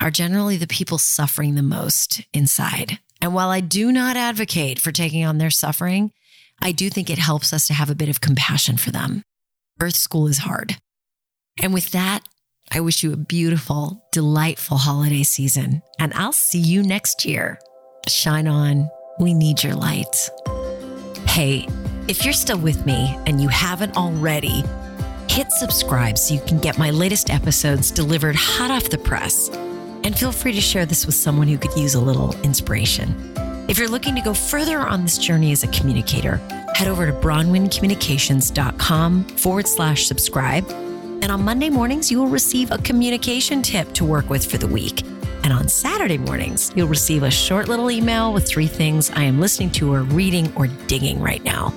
are 0.00 0.10
generally 0.10 0.56
the 0.56 0.68
people 0.68 0.98
suffering 0.98 1.56
the 1.56 1.62
most 1.62 2.22
inside. 2.32 3.00
And 3.20 3.34
while 3.34 3.48
I 3.48 3.60
do 3.60 3.90
not 3.90 4.16
advocate 4.16 4.78
for 4.78 4.92
taking 4.92 5.24
on 5.24 5.38
their 5.38 5.50
suffering, 5.50 6.12
I 6.60 6.72
do 6.72 6.90
think 6.90 7.10
it 7.10 7.18
helps 7.18 7.52
us 7.52 7.66
to 7.66 7.74
have 7.74 7.90
a 7.90 7.94
bit 7.94 8.08
of 8.08 8.20
compassion 8.20 8.76
for 8.76 8.90
them. 8.90 9.22
Earth 9.80 9.96
school 9.96 10.26
is 10.26 10.38
hard. 10.38 10.76
And 11.62 11.72
with 11.74 11.90
that, 11.90 12.20
I 12.70 12.80
wish 12.80 13.02
you 13.02 13.12
a 13.12 13.16
beautiful, 13.16 14.06
delightful 14.12 14.76
holiday 14.76 15.22
season. 15.22 15.82
And 15.98 16.12
I'll 16.14 16.32
see 16.32 16.58
you 16.58 16.82
next 16.82 17.24
year. 17.24 17.58
Shine 18.08 18.46
on. 18.46 18.90
We 19.18 19.34
need 19.34 19.64
your 19.64 19.74
light. 19.74 20.30
Hey, 21.26 21.66
if 22.08 22.24
you're 22.24 22.32
still 22.32 22.58
with 22.58 22.86
me 22.86 23.18
and 23.26 23.40
you 23.40 23.48
haven't 23.48 23.96
already, 23.96 24.62
hit 25.28 25.50
subscribe 25.52 26.18
so 26.18 26.34
you 26.34 26.40
can 26.40 26.58
get 26.58 26.78
my 26.78 26.90
latest 26.90 27.30
episodes 27.30 27.90
delivered 27.90 28.36
hot 28.36 28.70
off 28.70 28.90
the 28.90 28.98
press 28.98 29.50
and 30.08 30.18
feel 30.18 30.32
free 30.32 30.54
to 30.54 30.60
share 30.60 30.86
this 30.86 31.04
with 31.04 31.14
someone 31.14 31.48
who 31.48 31.58
could 31.58 31.76
use 31.76 31.94
a 31.94 32.00
little 32.00 32.34
inspiration. 32.40 33.14
If 33.68 33.76
you're 33.76 33.90
looking 33.90 34.14
to 34.14 34.22
go 34.22 34.32
further 34.32 34.78
on 34.78 35.02
this 35.02 35.18
journey 35.18 35.52
as 35.52 35.64
a 35.64 35.68
communicator, 35.68 36.36
head 36.74 36.88
over 36.88 37.04
to 37.04 37.12
bronwyncommunications.com 37.12 39.24
forward 39.24 39.68
slash 39.68 40.06
subscribe. 40.06 40.66
And 40.70 41.30
on 41.30 41.44
Monday 41.44 41.68
mornings, 41.68 42.10
you 42.10 42.20
will 42.20 42.28
receive 42.28 42.70
a 42.70 42.78
communication 42.78 43.60
tip 43.60 43.92
to 43.92 44.06
work 44.06 44.30
with 44.30 44.50
for 44.50 44.56
the 44.56 44.66
week. 44.66 45.02
And 45.44 45.52
on 45.52 45.68
Saturday 45.68 46.16
mornings, 46.16 46.72
you'll 46.74 46.88
receive 46.88 47.22
a 47.22 47.30
short 47.30 47.68
little 47.68 47.90
email 47.90 48.32
with 48.32 48.48
three 48.48 48.66
things 48.66 49.10
I 49.10 49.24
am 49.24 49.40
listening 49.40 49.70
to 49.72 49.92
or 49.92 50.04
reading 50.04 50.50
or 50.56 50.68
digging 50.86 51.20
right 51.20 51.44
now. 51.44 51.74